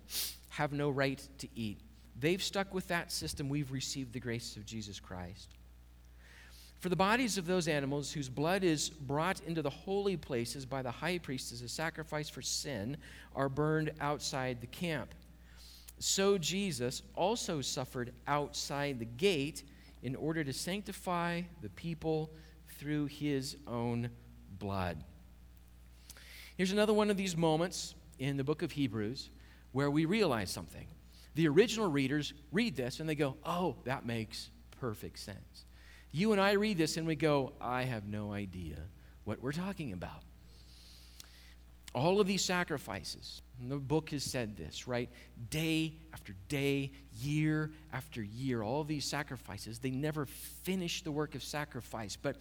have 0.51 0.75
no 0.75 0.91
right 0.91 1.27
to 1.39 1.49
eat. 1.55 1.81
They've 2.21 2.43
stuck 2.43 2.75
with 2.75 2.87
that 2.89 3.11
system. 3.11 3.49
We've 3.49 3.73
received 3.73 4.13
the 4.13 4.21
grace 4.21 4.59
of 4.59 4.67
Jesus 4.67 5.01
Christ. 5.01 5.55
For 6.81 6.91
the 6.91 6.97
bodies 6.97 7.39
of 7.39 7.47
those 7.47 7.67
animals 7.67 8.13
whose 8.13 8.29
blood 8.29 8.63
is 8.63 8.91
brought 8.91 9.41
into 9.47 9.63
the 9.63 9.71
holy 9.71 10.19
places 10.19 10.67
by 10.67 10.83
the 10.83 10.91
high 10.91 11.17
priest 11.17 11.51
as 11.51 11.63
a 11.63 11.69
sacrifice 11.71 12.29
for 12.29 12.43
sin 12.43 12.99
are 13.35 13.49
burned 13.49 13.91
outside 14.03 14.61
the 14.61 14.67
camp 14.67 15.15
so 15.99 16.39
Jesus 16.39 17.03
also 17.15 17.61
suffered 17.61 18.13
outside 18.27 18.99
the 18.99 19.05
gate 19.05 19.65
in 20.03 20.15
order 20.15 20.45
to 20.45 20.53
sanctify 20.53 21.43
the 21.61 21.69
people 21.71 22.31
through 22.79 23.07
his 23.07 23.57
own 23.67 24.11
blood. 24.59 25.03
Here's 26.57 26.73
another 26.73 26.93
one 26.93 27.11
of 27.11 27.17
these 27.17 27.37
moments 27.37 27.95
in 28.19 28.37
the 28.37 28.45
book 28.45 28.63
of 28.63 28.73
Hebrews 28.73 29.31
where 29.73 29.91
we 29.91 30.05
realize 30.05 30.51
something. 30.51 30.87
The 31.35 31.49
original 31.49 31.91
readers 31.91 32.33
read 32.53 32.77
this 32.77 33.01
and 33.01 33.09
they 33.09 33.15
go, 33.15 33.37
Oh, 33.45 33.77
that 33.85 34.07
makes 34.07 34.51
perfect 34.81 35.19
sense. 35.19 35.67
You 36.11 36.33
and 36.33 36.41
I 36.41 36.53
read 36.53 36.79
this 36.79 36.97
and 36.97 37.07
we 37.07 37.17
go, 37.17 37.53
I 37.61 37.83
have 37.83 38.07
no 38.07 38.33
idea 38.33 38.77
what 39.25 39.43
we're 39.43 39.53
talking 39.53 39.93
about. 39.93 40.23
All 41.95 42.21
of 42.21 42.27
these 42.27 42.45
sacrifices, 42.45 43.43
the 43.61 43.77
book 43.77 44.11
has 44.11 44.23
said 44.23 44.57
this, 44.57 44.87
right? 44.87 45.11
Day 45.51 45.95
after 46.13 46.35
day, 46.49 46.93
year 47.21 47.71
after 47.93 48.23
year, 48.23 48.63
all 48.63 48.85
these 48.85 49.05
sacrifices, 49.05 49.79
they 49.79 49.91
never 49.91 50.27
finish 50.27 51.03
the 51.03 51.11
work 51.11 51.35
of 51.35 51.43
sacrifice. 51.43 52.17
But 52.17 52.37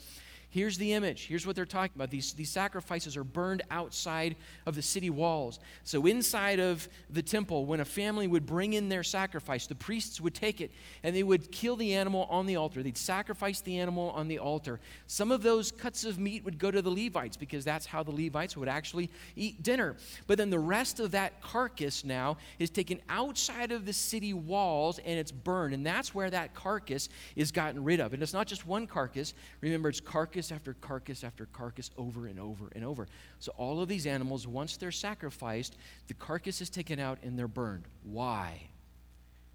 Here's 0.50 0.78
the 0.78 0.94
image. 0.94 1.28
Here's 1.28 1.46
what 1.46 1.58
they're 1.58 1.66
talking 1.66 1.92
about. 1.96 2.10
These, 2.10 2.32
these 2.34 2.50
sacrifices 2.50 3.18
are 3.18 3.26
burned 3.26 3.64
outside 3.70 4.38
of 4.66 4.76
the 4.76 4.82
city 4.82 5.10
walls. 5.10 5.60
So, 5.84 6.06
inside 6.06 6.62
of 6.62 6.88
the 7.10 7.22
temple, 7.22 7.66
when 7.66 7.82
a 7.82 7.86
family 7.86 8.28
would 8.28 8.46
bring 8.46 8.72
in 8.72 8.88
their 8.88 9.04
sacrifice, 9.04 9.68
the 9.68 9.76
priests 9.76 10.22
would 10.22 10.34
take 10.34 10.62
it 10.62 10.72
and 11.04 11.14
they 11.14 11.24
would 11.24 11.52
kill 11.52 11.76
the 11.76 11.94
animal 11.94 12.28
on 12.30 12.46
the 12.46 12.56
altar. 12.56 12.82
They'd 12.82 12.98
sacrifice 12.98 13.60
the 13.60 13.78
animal 13.78 14.12
on 14.12 14.30
the 14.30 14.40
altar. 14.40 14.80
Some 15.06 15.34
of 15.34 15.44
those 15.44 15.70
cuts 15.70 16.06
of 16.06 16.18
meat 16.18 16.46
would 16.46 16.58
go 16.58 16.72
to 16.72 16.82
the 16.82 16.92
Levites 16.92 17.36
because 17.36 17.66
that's 17.66 17.86
how 17.86 18.02
the 18.02 18.12
Levites 18.12 18.56
would 18.56 18.70
actually 18.70 19.10
eat 19.36 19.64
dinner. 19.64 19.98
But 20.28 20.38
then 20.38 20.50
the 20.50 20.60
rest 20.60 21.02
of 21.02 21.12
that 21.12 21.42
carcass 21.42 22.06
now 22.06 22.38
is 22.58 22.70
taken 22.70 23.02
outside 23.10 23.74
of 23.74 23.86
the 23.86 23.94
city 23.94 24.34
walls 24.34 25.00
and 25.00 25.20
it's 25.20 25.32
burned. 25.32 25.74
And 25.74 25.86
that's 25.86 26.16
where 26.16 26.30
that 26.30 26.56
carcass 26.56 27.10
is 27.36 27.52
gotten 27.52 27.84
rid 27.84 28.00
of. 28.00 28.14
And 28.14 28.24
it's 28.24 28.34
not 28.34 28.48
just 28.48 28.66
one 28.66 28.88
carcass. 28.88 29.34
Remember, 29.60 29.90
it's 29.90 30.00
carcass 30.00 30.47
carcass 30.48 30.52
after 30.52 30.74
carcass 30.74 31.24
after 31.24 31.46
carcass 31.48 31.92
over 31.98 32.28
and 32.28 32.40
over 32.40 32.70
and 32.74 32.84
over. 32.84 33.08
So, 33.40 33.52
all 33.58 33.82
of 33.82 33.90
these 33.90 34.06
animals, 34.06 34.48
once 34.48 34.78
they're 34.78 34.92
sacrificed, 34.92 35.78
the 36.08 36.14
carcass 36.14 36.62
is 36.62 36.70
taken 36.70 37.00
out 37.00 37.20
and 37.24 37.38
they're 37.38 37.48
burned. 37.48 37.86
Why? 38.04 38.62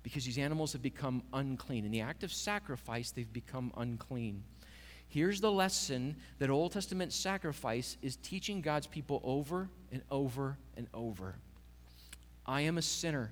Because 0.02 0.24
these 0.24 0.38
animals 0.38 0.72
have 0.72 0.82
become 0.82 1.22
unclean. 1.32 1.84
In 1.84 1.92
the 1.92 2.00
act 2.00 2.24
of 2.24 2.32
sacrifice, 2.32 3.10
they've 3.10 3.32
become 3.32 3.72
unclean. 3.76 4.42
Here's 5.08 5.40
the 5.40 5.52
lesson 5.52 6.16
that 6.38 6.50
Old 6.50 6.72
Testament 6.72 7.12
sacrifice 7.12 7.96
is 8.02 8.16
teaching 8.16 8.62
God's 8.62 8.86
people 8.86 9.20
over 9.22 9.68
and 9.92 10.02
over 10.10 10.58
and 10.76 10.88
over 10.94 11.36
I 12.44 12.62
am 12.62 12.76
a 12.76 12.82
sinner, 12.82 13.30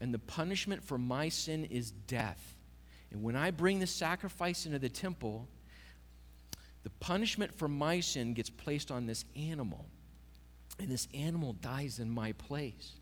and 0.00 0.12
the 0.12 0.18
punishment 0.18 0.82
for 0.82 0.96
my 0.96 1.28
sin 1.28 1.66
is 1.66 1.90
death. 1.90 2.56
And 3.10 3.22
when 3.22 3.36
I 3.36 3.50
bring 3.50 3.78
the 3.78 3.86
sacrifice 3.86 4.64
into 4.64 4.78
the 4.78 4.88
temple, 4.88 5.46
the 6.86 6.90
punishment 7.00 7.52
for 7.52 7.66
my 7.66 7.98
sin 7.98 8.32
gets 8.32 8.48
placed 8.48 8.92
on 8.92 9.06
this 9.06 9.24
animal, 9.34 9.86
and 10.78 10.88
this 10.88 11.08
animal 11.12 11.54
dies 11.54 11.98
in 11.98 12.08
my 12.08 12.30
place. 12.30 12.92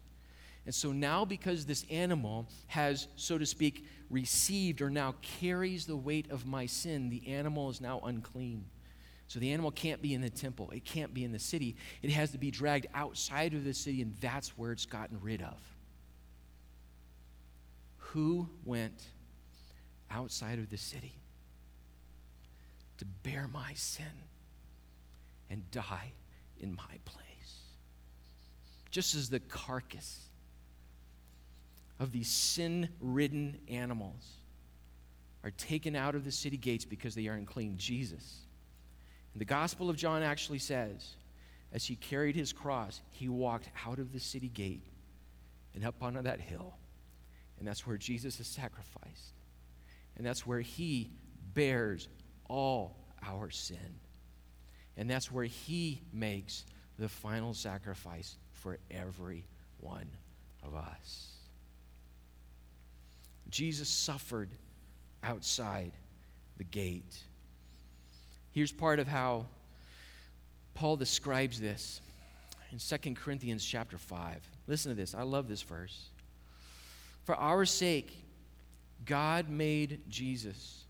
And 0.64 0.75
so 0.75 0.90
now, 0.90 1.27
because 1.27 1.66
this 1.66 1.85
animal 1.90 2.49
has, 2.68 3.09
so 3.16 3.37
to 3.37 3.44
speak, 3.44 3.85
received 4.09 4.81
or 4.81 4.88
now 4.88 5.16
carries 5.20 5.85
the 5.85 5.99
weight 5.99 6.31
of 6.31 6.47
my 6.47 6.64
sin, 6.64 7.11
the 7.11 7.29
animal 7.29 7.68
is 7.68 7.83
now 7.83 8.01
unclean. 8.05 8.64
So 9.29 9.38
the 9.38 9.53
animal 9.53 9.70
can't 9.70 10.01
be 10.01 10.14
in 10.14 10.23
the 10.23 10.31
temple, 10.31 10.70
it 10.70 10.87
can't 10.87 11.12
be 11.12 11.23
in 11.23 11.33
the 11.33 11.38
city. 11.38 11.77
It 12.01 12.09
has 12.09 12.31
to 12.31 12.38
be 12.38 12.51
dragged 12.51 12.87
outside 12.94 13.53
of 13.53 13.64
the 13.64 13.75
city, 13.75 14.01
and 14.01 14.14
that's 14.18 14.57
where 14.57 14.73
it's 14.73 14.87
gotten 14.87 15.20
rid 15.20 15.42
of. 15.42 15.61
Who 17.99 18.49
went 18.64 19.09
outside 20.11 20.59
of 20.59 20.70
the 20.70 20.79
city? 20.79 21.20
To 22.98 23.04
bear 23.04 23.48
my 23.52 23.72
sin 23.74 24.07
and 25.50 25.70
die 25.70 26.12
in 26.61 26.74
my 26.74 26.98
place. 27.04 27.24
Just 28.90 29.14
as 29.14 29.28
the 29.28 29.40
carcass 29.40 30.20
of 31.98 32.12
these 32.12 32.28
sin 32.28 32.88
ridden 33.00 33.59
animals 33.68 34.38
are 35.42 35.50
taken 35.52 35.94
out 35.94 36.14
of 36.14 36.24
the 36.24 36.33
city 36.33 36.57
gates 36.57 36.85
because 36.85 37.14
they 37.14 37.28
are 37.28 37.35
unclean, 37.35 37.76
Jesus. 37.76 38.40
And 39.33 39.40
the 39.40 39.46
Gospel 39.46 39.90
of 39.90 39.96
John 39.96 40.22
actually 40.22 40.61
says, 40.61 41.16
as 41.72 41.85
he 41.85 41.96
carried 41.96 42.37
his 42.37 42.52
cross, 42.52 43.00
he 43.11 43.28
walked 43.28 43.68
out 43.87 43.98
of 43.98 44.12
the 44.12 44.20
city 44.20 44.48
gate 44.48 44.85
and 45.74 45.85
up 45.85 45.96
onto 46.02 46.22
that 46.22 46.40
hill. 46.40 46.74
And 47.59 47.66
that's 47.66 47.87
where 47.87 47.96
Jesus 47.96 48.38
is 48.40 48.46
sacrificed. 48.46 49.35
And 50.16 50.24
that's 50.24 50.46
where 50.46 50.61
he 50.61 51.11
bears 51.52 52.09
all 52.48 52.96
our 53.26 53.50
sin. 53.50 53.98
And 54.96 55.11
that's 55.11 55.30
where 55.30 55.44
He 55.44 56.02
makes 56.12 56.64
the 56.98 57.09
final 57.09 57.54
sacrifice 57.54 58.37
for 58.52 58.78
every 58.90 59.44
one 59.80 60.09
of 60.62 60.74
us. 60.74 61.33
Jesus 63.50 63.88
suffered 63.88 64.50
outside 65.22 65.92
the 66.59 66.64
gate. 66.64 67.22
Here's 68.52 68.72
part 68.72 68.98
of 68.98 69.09
how 69.09 69.46
Paul 70.74 70.96
describes 70.96 71.61
this 71.61 72.00
in 72.72 72.78
2 72.78 73.14
Corinthians 73.14 73.64
chapter 73.64 73.98
5. 73.98 74.40
Listen 74.66 74.90
to 74.90 74.96
this. 74.96 75.14
I 75.14 75.22
love 75.22 75.48
this 75.48 75.62
verse. 75.62 76.09
For 77.24 77.35
our 77.37 77.64
sake, 77.64 78.12
God 79.04 79.48
made 79.48 80.00
Jesus 80.09 80.84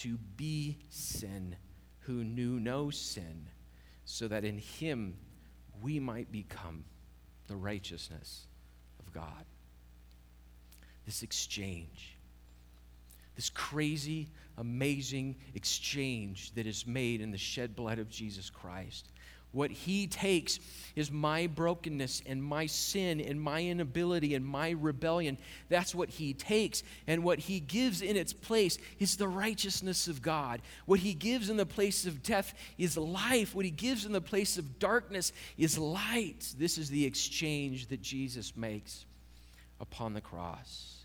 to 0.00 0.18
be 0.36 0.78
sin 0.88 1.56
who 2.00 2.24
knew 2.24 2.58
no 2.58 2.90
sin, 2.90 3.46
so 4.04 4.26
that 4.28 4.44
in 4.44 4.58
him 4.58 5.16
we 5.82 6.00
might 6.00 6.32
become 6.32 6.84
the 7.48 7.56
righteousness 7.56 8.46
of 8.98 9.12
God. 9.12 9.44
This 11.04 11.22
exchange, 11.22 12.16
this 13.36 13.50
crazy, 13.50 14.30
amazing 14.56 15.36
exchange 15.54 16.52
that 16.54 16.66
is 16.66 16.86
made 16.86 17.20
in 17.20 17.30
the 17.30 17.38
shed 17.38 17.76
blood 17.76 17.98
of 17.98 18.08
Jesus 18.08 18.48
Christ 18.48 19.08
what 19.52 19.72
he 19.72 20.06
takes 20.06 20.60
is 20.94 21.10
my 21.10 21.48
brokenness 21.48 22.22
and 22.24 22.42
my 22.42 22.66
sin 22.66 23.20
and 23.20 23.40
my 23.40 23.64
inability 23.64 24.36
and 24.36 24.46
my 24.46 24.70
rebellion. 24.70 25.38
That's 25.68 25.92
what 25.92 26.08
he 26.08 26.34
takes. 26.34 26.84
And 27.08 27.24
what 27.24 27.40
he 27.40 27.58
gives 27.58 28.00
in 28.00 28.16
its 28.16 28.32
place 28.32 28.78
is 29.00 29.16
the 29.16 29.26
righteousness 29.26 30.06
of 30.06 30.22
God. 30.22 30.62
What 30.86 31.00
he 31.00 31.14
gives 31.14 31.50
in 31.50 31.56
the 31.56 31.66
place 31.66 32.06
of 32.06 32.22
death 32.22 32.54
is 32.78 32.96
life. 32.96 33.52
What 33.54 33.64
he 33.64 33.72
gives 33.72 34.04
in 34.04 34.12
the 34.12 34.20
place 34.20 34.56
of 34.56 34.78
darkness 34.78 35.32
is 35.58 35.76
light. 35.76 36.54
This 36.56 36.78
is 36.78 36.88
the 36.88 37.04
exchange 37.04 37.88
that 37.88 38.02
Jesus 38.02 38.56
makes 38.56 39.04
upon 39.80 40.14
the 40.14 40.20
cross. 40.20 40.98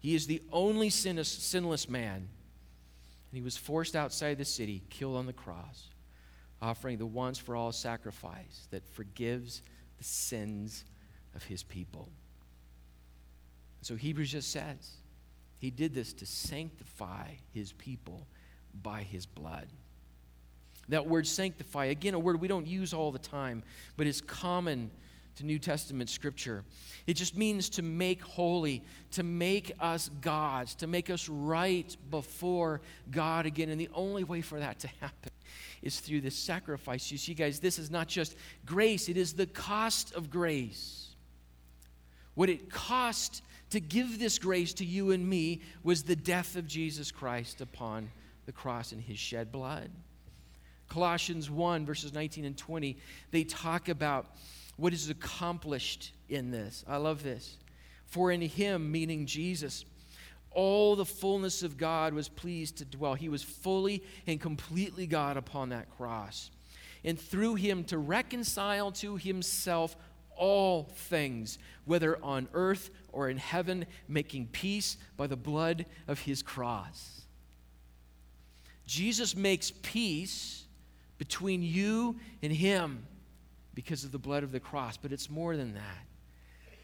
He 0.00 0.16
is 0.16 0.26
the 0.26 0.42
only 0.50 0.90
sinless 0.90 1.88
man. 1.88 2.16
And 2.16 3.36
he 3.38 3.42
was 3.42 3.56
forced 3.56 3.94
outside 3.94 4.38
the 4.38 4.44
city, 4.44 4.82
killed 4.90 5.16
on 5.16 5.26
the 5.26 5.32
cross 5.32 5.90
offering 6.62 6.98
the 6.98 7.06
once 7.06 7.38
for 7.38 7.56
all 7.56 7.72
sacrifice 7.72 8.68
that 8.70 8.86
forgives 8.86 9.62
the 9.98 10.04
sins 10.04 10.84
of 11.34 11.42
his 11.44 11.62
people. 11.62 12.08
So 13.82 13.96
Hebrews 13.96 14.32
just 14.32 14.50
says 14.50 14.96
he 15.58 15.70
did 15.70 15.94
this 15.94 16.12
to 16.14 16.26
sanctify 16.26 17.28
his 17.52 17.72
people 17.72 18.26
by 18.82 19.02
his 19.02 19.26
blood. 19.26 19.68
That 20.88 21.06
word 21.06 21.26
sanctify, 21.26 21.86
again, 21.86 22.14
a 22.14 22.18
word 22.18 22.40
we 22.40 22.48
don't 22.48 22.66
use 22.66 22.92
all 22.92 23.12
the 23.12 23.18
time, 23.18 23.62
but 23.96 24.06
is 24.06 24.20
common 24.20 24.90
to 25.36 25.46
New 25.46 25.58
Testament 25.58 26.10
scripture. 26.10 26.64
It 27.06 27.14
just 27.14 27.36
means 27.36 27.68
to 27.70 27.82
make 27.82 28.22
holy, 28.22 28.82
to 29.12 29.22
make 29.22 29.72
us 29.80 30.10
gods, 30.20 30.74
to 30.76 30.86
make 30.86 31.10
us 31.10 31.28
right 31.28 31.96
before 32.10 32.80
God 33.10 33.46
again. 33.46 33.68
And 33.68 33.80
the 33.80 33.90
only 33.94 34.24
way 34.24 34.40
for 34.40 34.58
that 34.58 34.78
to 34.80 34.88
happen 35.00 35.32
is 35.82 36.00
through 36.00 36.20
this 36.20 36.36
sacrifice. 36.36 37.10
You 37.10 37.18
see, 37.18 37.34
guys, 37.34 37.60
this 37.60 37.78
is 37.78 37.90
not 37.90 38.08
just 38.08 38.36
grace, 38.66 39.08
it 39.08 39.16
is 39.16 39.32
the 39.32 39.46
cost 39.46 40.14
of 40.14 40.30
grace. 40.30 41.08
What 42.34 42.48
it 42.48 42.70
cost 42.70 43.42
to 43.70 43.80
give 43.80 44.18
this 44.18 44.38
grace 44.38 44.74
to 44.74 44.84
you 44.84 45.10
and 45.10 45.28
me 45.28 45.60
was 45.82 46.02
the 46.02 46.16
death 46.16 46.56
of 46.56 46.66
Jesus 46.66 47.10
Christ 47.10 47.60
upon 47.60 48.10
the 48.46 48.52
cross 48.52 48.92
and 48.92 49.00
his 49.00 49.18
shed 49.18 49.52
blood. 49.52 49.90
Colossians 50.88 51.48
1, 51.48 51.86
verses 51.86 52.12
19 52.12 52.44
and 52.44 52.56
20, 52.56 52.96
they 53.30 53.44
talk 53.44 53.88
about 53.88 54.26
what 54.80 54.94
is 54.94 55.10
accomplished 55.10 56.12
in 56.30 56.50
this. 56.50 56.84
I 56.88 56.96
love 56.96 57.22
this. 57.22 57.58
For 58.06 58.32
in 58.32 58.40
him, 58.40 58.90
meaning 58.90 59.26
Jesus, 59.26 59.84
all 60.52 60.96
the 60.96 61.04
fullness 61.04 61.62
of 61.62 61.76
God 61.76 62.14
was 62.14 62.30
pleased 62.30 62.78
to 62.78 62.86
dwell. 62.86 63.12
He 63.12 63.28
was 63.28 63.42
fully 63.42 64.02
and 64.26 64.40
completely 64.40 65.06
God 65.06 65.36
upon 65.36 65.68
that 65.68 65.90
cross. 65.90 66.50
And 67.04 67.20
through 67.20 67.56
him 67.56 67.84
to 67.84 67.98
reconcile 67.98 68.90
to 68.92 69.16
himself 69.16 69.96
all 70.34 70.84
things, 70.94 71.58
whether 71.84 72.18
on 72.24 72.48
earth 72.54 72.90
or 73.12 73.28
in 73.28 73.36
heaven, 73.36 73.84
making 74.08 74.46
peace 74.46 74.96
by 75.18 75.26
the 75.26 75.36
blood 75.36 75.84
of 76.08 76.20
his 76.20 76.42
cross. 76.42 77.20
Jesus 78.86 79.36
makes 79.36 79.72
peace 79.82 80.64
between 81.18 81.62
you 81.62 82.16
and 82.42 82.50
him 82.50 83.06
because 83.80 84.04
of 84.04 84.12
the 84.12 84.18
blood 84.18 84.42
of 84.42 84.52
the 84.52 84.60
cross, 84.60 84.98
but 84.98 85.10
it's 85.10 85.30
more 85.30 85.56
than 85.56 85.72
that. 85.72 86.04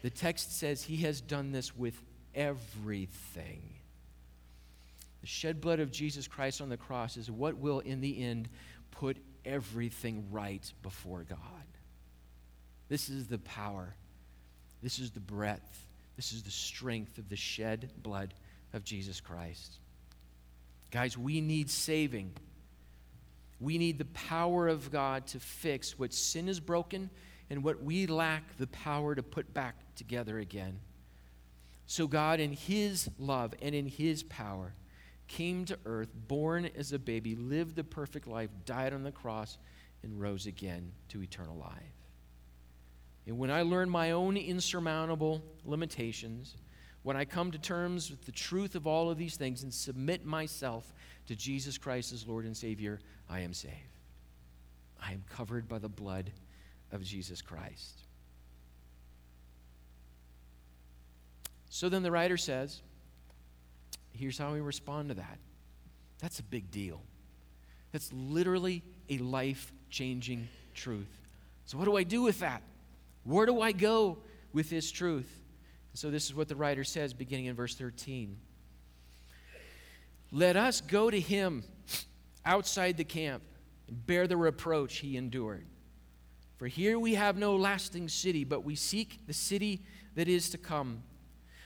The 0.01 0.09
text 0.09 0.57
says 0.57 0.81
he 0.81 0.97
has 0.97 1.21
done 1.21 1.51
this 1.51 1.77
with 1.77 1.93
everything. 2.33 3.61
The 5.21 5.27
shed 5.27 5.61
blood 5.61 5.79
of 5.79 5.91
Jesus 5.91 6.27
Christ 6.27 6.59
on 6.59 6.69
the 6.69 6.77
cross 6.77 7.15
is 7.15 7.29
what 7.29 7.55
will, 7.57 7.81
in 7.81 8.01
the 8.01 8.23
end, 8.23 8.49
put 8.89 9.17
everything 9.45 10.25
right 10.31 10.73
before 10.81 11.23
God. 11.29 11.37
This 12.89 13.09
is 13.09 13.27
the 13.27 13.37
power, 13.37 13.93
this 14.81 14.97
is 14.97 15.11
the 15.11 15.19
breadth, 15.19 15.85
this 16.15 16.33
is 16.33 16.41
the 16.41 16.49
strength 16.49 17.19
of 17.19 17.29
the 17.29 17.35
shed 17.35 17.91
blood 18.01 18.33
of 18.73 18.83
Jesus 18.83 19.21
Christ. 19.21 19.77
Guys, 20.89 21.15
we 21.15 21.41
need 21.41 21.69
saving, 21.69 22.33
We 23.59 23.77
need 23.77 23.97
the 23.97 24.05
power 24.05 24.67
of 24.67 24.91
God 24.91 25.27
to 25.27 25.39
fix 25.39 25.97
what 25.97 26.13
sin 26.13 26.47
is 26.47 26.59
broken 26.59 27.09
and 27.49 27.63
what 27.63 27.81
we 27.81 28.07
lack 28.07 28.57
the 28.57 28.67
power 28.67 29.15
to 29.15 29.23
put 29.23 29.53
back 29.53 29.75
together 29.95 30.39
again. 30.39 30.79
So, 31.87 32.07
God, 32.07 32.39
in 32.39 32.51
His 32.51 33.09
love 33.17 33.53
and 33.61 33.73
in 33.73 33.87
His 33.87 34.21
power, 34.23 34.73
came 35.27 35.65
to 35.65 35.77
earth, 35.85 36.09
born 36.27 36.69
as 36.77 36.93
a 36.93 36.99
baby, 36.99 37.35
lived 37.35 37.75
the 37.75 37.83
perfect 37.83 38.27
life, 38.27 38.49
died 38.65 38.93
on 38.93 39.03
the 39.03 39.11
cross, 39.11 39.57
and 40.03 40.19
rose 40.19 40.45
again 40.45 40.91
to 41.09 41.21
eternal 41.21 41.57
life. 41.57 41.97
And 43.25 43.37
when 43.37 43.51
I 43.51 43.63
learn 43.63 43.89
my 43.89 44.11
own 44.11 44.37
insurmountable 44.37 45.43
limitations, 45.65 46.55
when 47.07 47.15
I 47.15 47.23
come 47.23 47.51
to 47.51 47.57
terms 47.57 48.11
with 48.11 48.25
the 48.25 48.33
truth 48.33 48.75
of 48.75 48.85
all 48.85 49.09
of 49.09 49.17
these 49.17 49.37
things 49.37 49.63
and 49.63 49.73
submit 49.73 50.25
myself 50.25 50.93
to 51.27 51.37
Jesus 51.37 51.77
Christ 51.77 52.11
as 52.11 52.27
Lord 52.27 52.43
and 52.43 52.55
Savior, 52.55 52.99
I 53.29 53.39
am 53.39 53.53
saved. 53.53 53.73
I 55.01 55.13
am 55.13 55.23
covered 55.29 55.69
by 55.69 55.79
the 55.79 55.87
blood 55.87 56.33
of 56.91 57.05
Jesus 57.05 57.41
Christ. 57.41 58.01
So 61.69 61.87
then 61.87 62.03
the 62.03 62.11
writer 62.11 62.35
says, 62.35 62.81
here's 64.11 64.37
how 64.37 64.51
we 64.51 64.59
respond 64.59 65.07
to 65.07 65.15
that. 65.15 65.37
That's 66.19 66.39
a 66.39 66.43
big 66.43 66.69
deal. 66.71 67.01
That's 67.93 68.11
literally 68.11 68.83
a 69.07 69.19
life 69.19 69.71
changing 69.89 70.49
truth. 70.73 71.21
So, 71.67 71.77
what 71.77 71.85
do 71.85 71.95
I 71.95 72.03
do 72.03 72.23
with 72.23 72.41
that? 72.41 72.63
Where 73.23 73.45
do 73.45 73.61
I 73.61 73.71
go 73.71 74.17
with 74.51 74.69
this 74.69 74.91
truth? 74.91 75.46
So, 75.97 76.11
this 76.11 76.25
is 76.25 76.35
what 76.35 76.47
the 76.47 76.55
writer 76.55 76.83
says 76.83 77.11
beginning 77.11 77.45
in 77.45 77.55
verse 77.55 77.73
13. 77.73 78.37
Let 80.31 80.55
us 80.55 80.79
go 80.79 81.09
to 81.09 81.19
him 81.19 81.63
outside 82.45 82.97
the 82.97 83.03
camp 83.03 83.41
and 83.87 84.05
bear 84.05 84.27
the 84.27 84.37
reproach 84.37 84.97
he 84.97 85.17
endured. 85.17 85.65
For 86.57 86.67
here 86.67 86.99
we 86.99 87.15
have 87.15 87.35
no 87.35 87.55
lasting 87.55 88.09
city, 88.09 88.43
but 88.43 88.63
we 88.63 88.75
seek 88.75 89.25
the 89.25 89.33
city 89.33 89.81
that 90.13 90.27
is 90.27 90.51
to 90.51 90.59
come. 90.59 91.01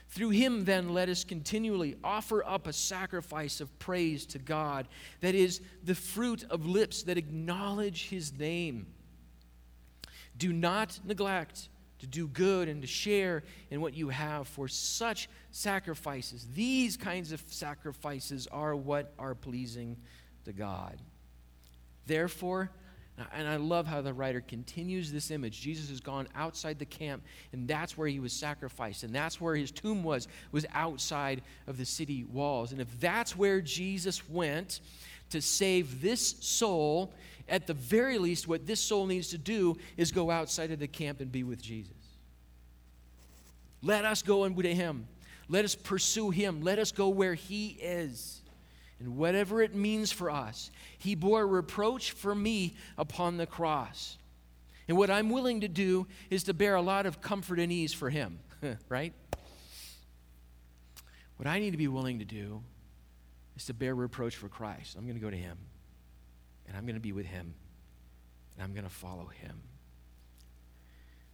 Through 0.08 0.30
him, 0.30 0.64
then, 0.64 0.94
let 0.94 1.10
us 1.10 1.24
continually 1.24 1.96
offer 2.02 2.42
up 2.42 2.66
a 2.66 2.72
sacrifice 2.72 3.60
of 3.60 3.78
praise 3.78 4.24
to 4.28 4.38
God, 4.38 4.88
that 5.20 5.34
is, 5.34 5.60
the 5.84 5.94
fruit 5.94 6.46
of 6.48 6.64
lips 6.64 7.02
that 7.02 7.18
acknowledge 7.18 8.08
his 8.08 8.32
name. 8.32 8.86
Do 10.38 10.54
not 10.54 11.00
neglect 11.04 11.68
to 12.02 12.06
do 12.08 12.26
good 12.26 12.68
and 12.68 12.82
to 12.82 12.88
share 12.88 13.44
in 13.70 13.80
what 13.80 13.94
you 13.94 14.08
have, 14.08 14.48
for 14.48 14.66
such 14.66 15.28
sacrifices, 15.52 16.48
these 16.52 16.96
kinds 16.96 17.30
of 17.30 17.40
sacrifices, 17.46 18.48
are 18.48 18.74
what 18.74 19.14
are 19.20 19.36
pleasing 19.36 19.96
to 20.44 20.52
God. 20.52 21.00
Therefore, 22.08 22.72
and 23.32 23.46
I 23.46 23.54
love 23.54 23.86
how 23.86 24.00
the 24.00 24.12
writer 24.12 24.40
continues 24.40 25.12
this 25.12 25.30
image. 25.30 25.60
Jesus 25.60 25.90
has 25.90 26.00
gone 26.00 26.26
outside 26.34 26.80
the 26.80 26.84
camp, 26.84 27.22
and 27.52 27.68
that's 27.68 27.96
where 27.96 28.08
he 28.08 28.18
was 28.18 28.32
sacrificed, 28.32 29.04
and 29.04 29.14
that's 29.14 29.40
where 29.40 29.54
his 29.54 29.70
tomb 29.70 30.02
was, 30.02 30.26
was 30.50 30.66
outside 30.74 31.42
of 31.68 31.78
the 31.78 31.84
city 31.84 32.24
walls. 32.24 32.72
And 32.72 32.80
if 32.80 32.98
that's 32.98 33.36
where 33.36 33.60
Jesus 33.60 34.28
went 34.28 34.80
to 35.30 35.40
save 35.40 36.02
this 36.02 36.34
soul, 36.40 37.14
at 37.48 37.66
the 37.66 37.74
very 37.74 38.18
least, 38.18 38.48
what 38.48 38.66
this 38.66 38.80
soul 38.80 39.06
needs 39.06 39.28
to 39.28 39.38
do 39.38 39.76
is 39.96 40.12
go 40.12 40.30
outside 40.30 40.70
of 40.70 40.78
the 40.78 40.88
camp 40.88 41.20
and 41.20 41.30
be 41.30 41.44
with 41.44 41.60
Jesus. 41.60 41.92
Let 43.82 44.04
us 44.04 44.22
go 44.22 44.44
and 44.44 44.56
to 44.56 44.74
him. 44.74 45.06
Let 45.48 45.64
us 45.64 45.74
pursue 45.74 46.30
him. 46.30 46.62
Let 46.62 46.78
us 46.78 46.92
go 46.92 47.08
where 47.08 47.34
he 47.34 47.76
is. 47.80 48.42
And 49.00 49.16
whatever 49.16 49.60
it 49.60 49.74
means 49.74 50.12
for 50.12 50.30
us, 50.30 50.70
he 50.98 51.16
bore 51.16 51.46
reproach 51.46 52.12
for 52.12 52.34
me 52.34 52.74
upon 52.96 53.36
the 53.36 53.46
cross. 53.46 54.16
And 54.86 54.96
what 54.96 55.10
I'm 55.10 55.30
willing 55.30 55.62
to 55.62 55.68
do 55.68 56.06
is 56.30 56.44
to 56.44 56.54
bear 56.54 56.76
a 56.76 56.82
lot 56.82 57.06
of 57.06 57.20
comfort 57.20 57.58
and 57.58 57.72
ease 57.72 57.92
for 57.92 58.10
him, 58.10 58.38
right? 58.88 59.12
What 61.36 61.48
I 61.48 61.58
need 61.58 61.72
to 61.72 61.76
be 61.76 61.88
willing 61.88 62.20
to 62.20 62.24
do 62.24 62.62
is 63.56 63.66
to 63.66 63.74
bear 63.74 63.94
reproach 63.94 64.36
for 64.36 64.48
Christ. 64.48 64.96
I'm 64.96 65.04
going 65.04 65.18
to 65.18 65.20
go 65.20 65.30
to 65.30 65.36
him, 65.36 65.58
and 66.72 66.78
I'm 66.78 66.86
going 66.86 66.94
to 66.94 67.00
be 67.00 67.12
with 67.12 67.26
him, 67.26 67.54
and 68.54 68.64
I'm 68.64 68.72
going 68.72 68.84
to 68.84 68.90
follow 68.90 69.26
him. 69.26 69.60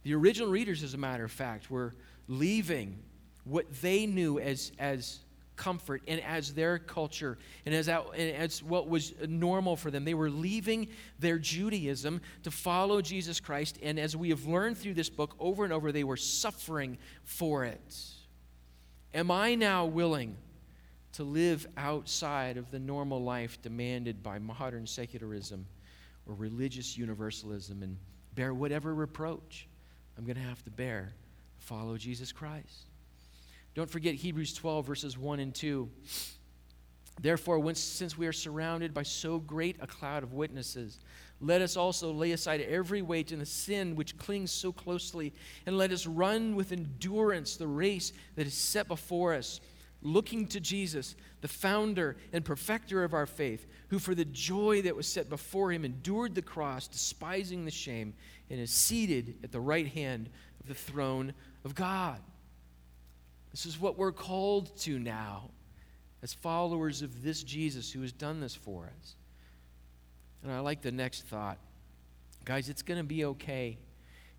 The 0.03 0.13
original 0.13 0.49
readers, 0.49 0.83
as 0.83 0.93
a 0.93 0.97
matter 0.97 1.23
of 1.23 1.31
fact, 1.31 1.71
were 1.71 1.95
leaving 2.27 2.99
what 3.45 3.65
they 3.81 4.05
knew 4.05 4.37
as, 4.37 4.73
as 4.77 5.19
comfort 5.55 6.01
and 6.09 6.19
as 6.23 6.53
their 6.53 6.77
culture 6.77 7.37
and 7.65 7.73
as, 7.73 7.87
and 7.87 8.35
as 8.35 8.61
what 8.61 8.89
was 8.89 9.13
normal 9.29 9.77
for 9.77 9.89
them. 9.89 10.03
They 10.03 10.13
were 10.13 10.29
leaving 10.29 10.89
their 11.19 11.39
Judaism 11.39 12.19
to 12.43 12.51
follow 12.51 13.01
Jesus 13.01 13.39
Christ. 13.39 13.79
And 13.81 13.97
as 13.97 14.17
we 14.17 14.29
have 14.31 14.45
learned 14.45 14.77
through 14.77 14.95
this 14.95 15.09
book 15.09 15.35
over 15.39 15.63
and 15.63 15.71
over, 15.71 15.93
they 15.93 16.03
were 16.03 16.17
suffering 16.17 16.97
for 17.23 17.63
it. 17.63 17.95
Am 19.13 19.31
I 19.31 19.55
now 19.55 19.85
willing 19.85 20.35
to 21.13 21.23
live 21.23 21.67
outside 21.77 22.57
of 22.57 22.71
the 22.71 22.79
normal 22.79 23.23
life 23.23 23.61
demanded 23.61 24.21
by 24.21 24.39
modern 24.39 24.85
secularism 24.85 25.65
or 26.27 26.35
religious 26.35 26.97
universalism 26.97 27.81
and 27.83 27.97
bear 28.35 28.53
whatever 28.53 28.93
reproach 28.93 29.67
I'm 30.17 30.25
going 30.25 30.35
to 30.35 30.41
have 30.41 30.63
to 30.65 30.69
bear? 30.69 31.13
Follow 31.57 31.97
Jesus 31.97 32.31
Christ. 32.31 32.87
Don't 33.73 33.89
forget 33.89 34.15
Hebrews 34.15 34.53
12, 34.53 34.85
verses 34.85 35.17
1 35.17 35.39
and 35.39 35.55
2. 35.55 35.89
Therefore, 37.21 37.59
when, 37.59 37.75
since 37.75 38.17
we 38.17 38.27
are 38.27 38.33
surrounded 38.33 38.93
by 38.93 39.03
so 39.03 39.39
great 39.39 39.77
a 39.81 39.87
cloud 39.87 40.23
of 40.23 40.33
witnesses, 40.33 40.99
let 41.41 41.61
us 41.61 41.77
also 41.77 42.11
lay 42.11 42.31
aside 42.31 42.61
every 42.61 43.01
weight 43.01 43.31
and 43.31 43.41
the 43.41 43.45
sin 43.45 43.95
which 43.95 44.17
clings 44.17 44.51
so 44.51 44.71
closely, 44.71 45.33
and 45.65 45.77
let 45.77 45.91
us 45.91 46.05
run 46.05 46.55
with 46.55 46.71
endurance 46.71 47.55
the 47.55 47.67
race 47.67 48.13
that 48.35 48.47
is 48.47 48.53
set 48.53 48.87
before 48.87 49.33
us, 49.33 49.61
looking 50.01 50.47
to 50.47 50.59
Jesus, 50.59 51.15
the 51.41 51.47
founder 51.47 52.15
and 52.31 52.45
perfecter 52.45 53.03
of 53.03 53.13
our 53.13 53.25
faith, 53.25 53.67
who 53.89 53.99
for 53.99 54.15
the 54.15 54.25
joy 54.25 54.81
that 54.83 54.95
was 54.95 55.07
set 55.07 55.29
before 55.29 55.71
him 55.71 55.83
endured 55.83 56.35
the 56.35 56.41
cross, 56.41 56.87
despising 56.87 57.65
the 57.65 57.71
shame, 57.71 58.13
and 58.49 58.59
is 58.59 58.71
seated 58.71 59.35
at 59.43 59.51
the 59.51 59.59
right 59.59 59.87
hand 59.87 60.29
of 60.61 60.67
the 60.67 60.73
throne 60.73 61.33
of 61.65 61.75
God. 61.75 62.19
This 63.51 63.65
is 63.65 63.79
what 63.79 63.97
we're 63.97 64.11
called 64.11 64.75
to 64.81 64.99
now 64.99 65.49
as 66.21 66.33
followers 66.33 67.01
of 67.01 67.23
this 67.23 67.43
Jesus 67.43 67.91
who 67.91 68.01
has 68.01 68.11
done 68.11 68.39
this 68.39 68.55
for 68.55 68.85
us. 68.99 69.15
And 70.43 70.51
I 70.51 70.59
like 70.59 70.81
the 70.81 70.91
next 70.91 71.25
thought. 71.25 71.57
Guys, 72.45 72.69
it's 72.69 72.81
going 72.81 72.99
to 72.99 73.05
be 73.05 73.25
okay 73.25 73.77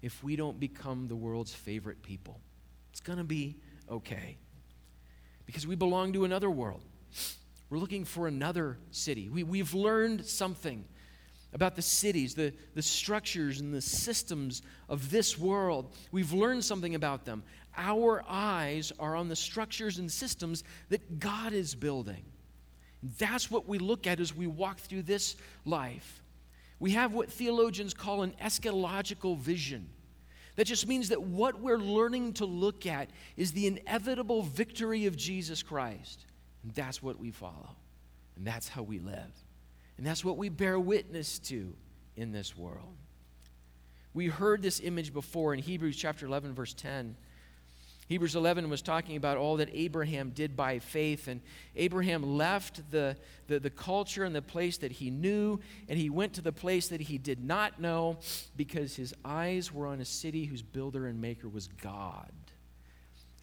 if 0.02 0.22
we 0.24 0.36
don't 0.36 0.58
become 0.58 1.08
the 1.08 1.16
world's 1.16 1.54
favorite 1.54 2.02
people. 2.02 2.40
It's 2.90 3.00
going 3.00 3.18
to 3.18 3.24
be 3.24 3.56
okay. 3.90 4.38
Because 5.50 5.66
we 5.66 5.74
belong 5.74 6.12
to 6.12 6.24
another 6.24 6.48
world. 6.48 6.80
We're 7.70 7.78
looking 7.78 8.04
for 8.04 8.28
another 8.28 8.78
city. 8.92 9.28
We, 9.28 9.42
we've 9.42 9.74
learned 9.74 10.24
something 10.24 10.84
about 11.52 11.74
the 11.74 11.82
cities, 11.82 12.36
the, 12.36 12.52
the 12.76 12.82
structures, 12.82 13.58
and 13.58 13.74
the 13.74 13.80
systems 13.80 14.62
of 14.88 15.10
this 15.10 15.36
world. 15.36 15.96
We've 16.12 16.32
learned 16.32 16.64
something 16.64 16.94
about 16.94 17.24
them. 17.24 17.42
Our 17.76 18.22
eyes 18.28 18.92
are 19.00 19.16
on 19.16 19.28
the 19.28 19.34
structures 19.34 19.98
and 19.98 20.08
systems 20.08 20.62
that 20.88 21.18
God 21.18 21.52
is 21.52 21.74
building. 21.74 22.22
That's 23.18 23.50
what 23.50 23.66
we 23.66 23.78
look 23.78 24.06
at 24.06 24.20
as 24.20 24.32
we 24.32 24.46
walk 24.46 24.78
through 24.78 25.02
this 25.02 25.34
life. 25.64 26.22
We 26.78 26.92
have 26.92 27.12
what 27.12 27.28
theologians 27.28 27.92
call 27.92 28.22
an 28.22 28.34
eschatological 28.40 29.36
vision. 29.36 29.88
That 30.60 30.66
just 30.66 30.86
means 30.86 31.08
that 31.08 31.22
what 31.22 31.58
we're 31.58 31.78
learning 31.78 32.34
to 32.34 32.44
look 32.44 32.84
at 32.84 33.08
is 33.38 33.52
the 33.52 33.66
inevitable 33.66 34.42
victory 34.42 35.06
of 35.06 35.16
Jesus 35.16 35.62
Christ. 35.62 36.26
And 36.62 36.70
that's 36.72 37.02
what 37.02 37.18
we 37.18 37.30
follow. 37.30 37.70
And 38.36 38.46
that's 38.46 38.68
how 38.68 38.82
we 38.82 38.98
live. 38.98 39.32
And 39.96 40.06
that's 40.06 40.22
what 40.22 40.36
we 40.36 40.50
bear 40.50 40.78
witness 40.78 41.38
to 41.38 41.74
in 42.14 42.30
this 42.30 42.58
world. 42.58 42.94
We 44.12 44.26
heard 44.26 44.60
this 44.60 44.80
image 44.80 45.14
before 45.14 45.54
in 45.54 45.60
Hebrews 45.60 45.96
chapter 45.96 46.26
11, 46.26 46.52
verse 46.52 46.74
10. 46.74 47.16
Hebrews 48.10 48.34
11 48.34 48.68
was 48.68 48.82
talking 48.82 49.14
about 49.14 49.36
all 49.36 49.58
that 49.58 49.68
Abraham 49.72 50.30
did 50.30 50.56
by 50.56 50.80
faith. 50.80 51.28
And 51.28 51.40
Abraham 51.76 52.36
left 52.36 52.90
the, 52.90 53.16
the, 53.46 53.60
the, 53.60 53.70
culture 53.70 54.24
and 54.24 54.34
the 54.34 54.42
place 54.42 54.78
that 54.78 54.90
he 54.90 55.10
knew, 55.10 55.60
and 55.88 55.96
he 55.96 56.10
went 56.10 56.32
to 56.32 56.40
the 56.40 56.50
place 56.50 56.88
that 56.88 57.00
he 57.00 57.18
did 57.18 57.44
not 57.44 57.80
know 57.80 58.18
because 58.56 58.96
his 58.96 59.14
eyes 59.24 59.72
were 59.72 59.86
on 59.86 60.00
a 60.00 60.04
city 60.04 60.44
whose 60.44 60.60
builder 60.60 61.06
and 61.06 61.20
maker 61.20 61.48
was 61.48 61.68
God. 61.68 62.32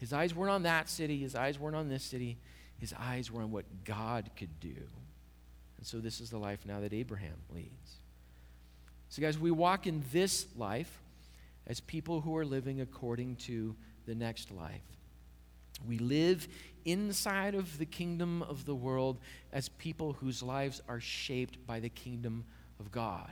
His 0.00 0.12
eyes 0.12 0.34
weren't 0.34 0.52
on 0.52 0.64
that 0.64 0.90
city, 0.90 1.18
his 1.18 1.34
eyes 1.34 1.58
weren't 1.58 1.74
on 1.74 1.88
this 1.88 2.04
city, 2.04 2.36
his 2.78 2.92
eyes 2.92 3.32
were 3.32 3.40
on 3.40 3.50
what 3.50 3.64
God 3.86 4.28
could 4.36 4.60
do. 4.60 4.76
And 5.78 5.86
so 5.86 5.96
this 5.96 6.20
is 6.20 6.28
the 6.28 6.36
life 6.36 6.66
now 6.66 6.80
that 6.80 6.92
Abraham 6.92 7.36
leads. 7.54 8.00
So, 9.08 9.22
guys, 9.22 9.38
we 9.38 9.50
walk 9.50 9.86
in 9.86 10.04
this 10.12 10.46
life 10.58 11.00
as 11.66 11.80
people 11.80 12.20
who 12.20 12.36
are 12.36 12.44
living 12.44 12.82
according 12.82 13.36
to 13.36 13.74
the 14.08 14.14
next 14.14 14.50
life. 14.50 14.82
We 15.86 15.98
live 15.98 16.48
inside 16.84 17.54
of 17.54 17.78
the 17.78 17.86
kingdom 17.86 18.42
of 18.42 18.64
the 18.64 18.74
world 18.74 19.20
as 19.52 19.68
people 19.68 20.14
whose 20.14 20.42
lives 20.42 20.82
are 20.88 20.98
shaped 20.98 21.64
by 21.66 21.78
the 21.78 21.90
kingdom 21.90 22.44
of 22.80 22.90
God. 22.90 23.30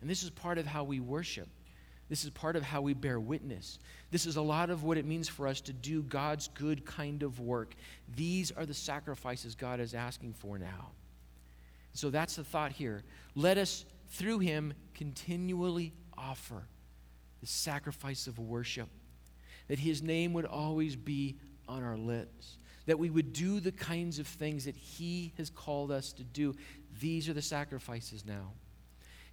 And 0.00 0.08
this 0.08 0.22
is 0.22 0.30
part 0.30 0.56
of 0.56 0.66
how 0.66 0.84
we 0.84 1.00
worship. 1.00 1.48
This 2.08 2.24
is 2.24 2.30
part 2.30 2.54
of 2.54 2.62
how 2.62 2.82
we 2.82 2.94
bear 2.94 3.18
witness. 3.18 3.78
This 4.10 4.26
is 4.26 4.36
a 4.36 4.42
lot 4.42 4.70
of 4.70 4.84
what 4.84 4.96
it 4.96 5.04
means 5.04 5.28
for 5.28 5.48
us 5.48 5.60
to 5.62 5.72
do 5.72 6.02
God's 6.02 6.48
good 6.48 6.84
kind 6.84 7.22
of 7.22 7.40
work. 7.40 7.74
These 8.14 8.52
are 8.52 8.66
the 8.66 8.74
sacrifices 8.74 9.54
God 9.54 9.80
is 9.80 9.94
asking 9.94 10.34
for 10.34 10.58
now. 10.58 10.92
So 11.94 12.10
that's 12.10 12.36
the 12.36 12.44
thought 12.44 12.72
here. 12.72 13.02
Let 13.34 13.58
us, 13.58 13.84
through 14.10 14.40
him, 14.40 14.74
continually 14.94 15.92
offer 16.16 16.62
the 17.40 17.46
sacrifice 17.46 18.26
of 18.26 18.38
worship, 18.38 18.88
that 19.68 19.78
his 19.78 20.02
name 20.02 20.32
would 20.32 20.46
always 20.46 20.96
be 20.96 21.36
on 21.68 21.82
our 21.82 21.96
lips, 21.96 22.58
that 22.86 22.98
we 22.98 23.10
would 23.10 23.32
do 23.32 23.60
the 23.60 23.72
kinds 23.72 24.18
of 24.18 24.26
things 24.26 24.64
that 24.66 24.76
he 24.76 25.32
has 25.36 25.50
called 25.50 25.90
us 25.90 26.12
to 26.12 26.24
do. 26.24 26.54
These 27.00 27.28
are 27.28 27.32
the 27.32 27.42
sacrifices 27.42 28.24
now. 28.26 28.52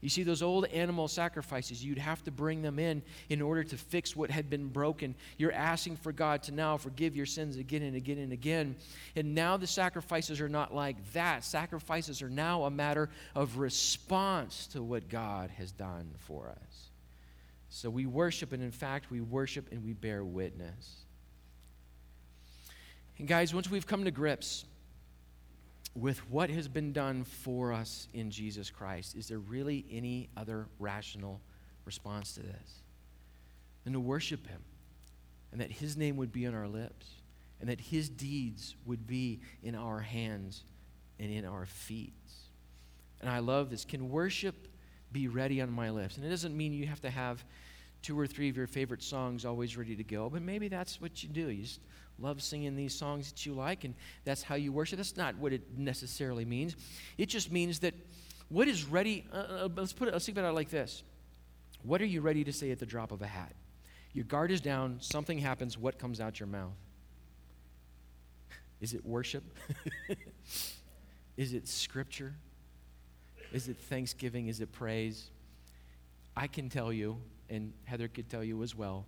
You 0.02 0.10
see, 0.10 0.24
those 0.24 0.42
old 0.42 0.66
animal 0.66 1.08
sacrifices, 1.08 1.86
you'd 1.86 2.00
have 2.00 2.24
to 2.24 2.32
bring 2.32 2.64
them 2.64 2.80
in 2.80 3.04
in 3.30 3.40
order 3.40 3.64
to 3.64 3.78
fix 3.78 4.16
what 4.16 4.32
had 4.32 4.50
been 4.50 4.68
broken. 4.68 5.14
You're 5.38 5.52
asking 5.52 5.98
for 5.98 6.12
God 6.12 6.42
to 6.44 6.52
now 6.52 6.78
forgive 6.78 7.16
your 7.16 7.28
sins 7.28 7.56
again 7.56 7.84
and 7.84 7.96
again 7.96 8.18
and 8.18 8.34
again. 8.34 8.78
And 9.16 9.36
now 9.36 9.58
the 9.58 9.68
sacrifices 9.68 10.42
are 10.42 10.50
not 10.50 10.74
like 10.74 11.14
that. 11.14 11.44
Sacrifices 11.44 12.24
are 12.24 12.32
now 12.32 12.64
a 12.64 12.72
matter 12.72 13.10
of 13.36 13.60
response 13.60 14.66
to 14.68 14.82
what 14.82 15.08
God 15.08 15.52
has 15.52 15.72
done 15.72 16.16
for 16.18 16.50
us. 16.50 16.91
So 17.74 17.90
we 17.90 18.06
worship, 18.06 18.52
and 18.52 18.62
in 18.62 18.72
fact, 18.72 19.10
we 19.10 19.22
worship 19.22 19.72
and 19.72 19.82
we 19.86 19.94
bear 19.94 20.26
witness. 20.26 21.06
And 23.18 23.30
guys, 23.30 23.54
once 23.54 23.72
we've 23.72 23.88
come 23.88 24.04
to 24.04 24.12
grips 24.12 24.66
with 25.96 26.20
what 26.30 26.50
has 26.50 26.68
been 26.68 26.92
done 26.92 27.24
for 27.24 27.72
us 27.72 28.10
in 28.14 28.30
Jesus 28.30 28.70
Christ, 28.70 29.16
is 29.16 29.30
there 29.30 29.40
really 29.40 29.86
any 29.90 30.28
other 30.36 30.68
rational 30.80 31.40
response 31.86 32.34
to 32.34 32.42
this? 32.42 32.82
Than 33.86 33.94
to 33.94 34.02
worship 34.02 34.46
Him, 34.48 34.62
and 35.54 35.62
that 35.62 35.72
His 35.72 35.96
name 35.96 36.18
would 36.18 36.34
be 36.34 36.46
on 36.48 36.54
our 36.54 36.68
lips, 36.68 37.08
and 37.62 37.70
that 37.70 37.80
His 37.80 38.10
deeds 38.10 38.76
would 38.86 39.08
be 39.08 39.40
in 39.64 39.76
our 39.76 40.02
hands 40.02 40.66
and 41.22 41.32
in 41.32 41.46
our 41.46 41.66
feet. 41.66 42.12
And 43.22 43.30
I 43.30 43.40
love 43.40 43.70
this. 43.70 43.86
Can 43.86 44.10
worship 44.10 44.68
be 45.12 45.28
ready 45.28 45.62
on 45.62 45.72
my 45.72 45.90
lips? 45.90 46.18
And 46.18 46.26
it 46.26 46.30
doesn't 46.30 46.56
mean 46.56 46.74
you 46.74 46.88
have 46.88 47.02
to 47.02 47.10
have 47.10 47.44
two 48.02 48.20
or 48.20 48.26
three 48.26 48.50
of 48.50 48.58
your 48.58 48.68
favorite 48.68 49.04
songs 49.04 49.46
always 49.46 49.78
ready 49.78 49.96
to 49.96 50.04
go, 50.04 50.30
but 50.30 50.42
maybe 50.42 50.68
that's 50.68 51.00
what 51.00 51.22
you 51.22 51.30
do. 51.30 51.50
You 51.50 51.64
just 51.64 51.80
love 52.20 52.42
singing 52.42 52.76
these 52.76 52.94
songs 52.94 53.32
that 53.32 53.46
you 53.46 53.54
like, 53.54 53.84
and 53.84 53.94
that's 54.26 54.44
how 54.44 54.56
you 54.56 54.72
worship. 54.72 54.98
That's 54.98 55.18
not 55.18 55.36
what 55.38 55.54
it 55.54 55.78
necessarily 55.78 56.46
means. 56.46 56.76
It 57.18 57.28
just 57.28 57.52
means 57.52 57.80
that 57.80 57.94
what 58.50 58.68
is 58.68 58.86
ready, 58.86 59.26
uh, 59.32 59.36
uh, 59.36 59.70
let's 59.76 59.94
put 59.94 60.08
it, 60.08 60.14
let's 60.14 60.26
think 60.26 60.38
about 60.38 60.50
it 60.50 60.56
like 60.56 60.70
this. 60.70 61.04
What 61.84 62.02
are 62.02 62.06
you 62.06 62.22
ready 62.22 62.44
to 62.44 62.54
say 62.54 62.72
at 62.72 62.80
the 62.80 62.86
drop 62.86 63.12
of 63.12 63.22
a 63.22 63.28
hat? 63.28 63.54
Your 64.14 64.26
guard 64.26 64.52
is 64.52 64.62
down, 64.62 64.98
something 65.00 65.38
happens, 65.38 65.78
what 65.78 65.98
comes 65.98 66.20
out 66.20 66.40
your 66.40 66.48
mouth? 66.48 66.74
Is 68.82 68.94
it 68.94 69.06
worship? 69.06 69.44
is 71.38 71.54
it 71.54 71.68
scripture? 71.68 72.34
Is 73.52 73.68
it 73.68 73.78
thanksgiving? 73.78 74.48
Is 74.48 74.62
it 74.62 74.72
praise? 74.72 75.30
I 76.36 76.48
can 76.48 76.70
tell 76.70 76.94
you, 76.94 77.18
and 77.50 77.74
Heather 77.84 78.08
could 78.08 78.30
tell 78.30 78.44
you 78.44 78.64
as 78.64 78.76
well, 78.76 79.06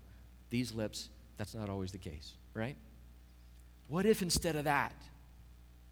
these 0.50 0.74
lips, 0.74 1.10
that's 1.38 1.56
not 1.56 1.70
always 1.70 1.92
the 1.92 1.98
case, 1.98 2.34
right? 2.54 2.76
What 3.88 4.06
if 4.06 4.22
instead 4.22 4.56
of 4.56 4.66
that, 4.66 4.94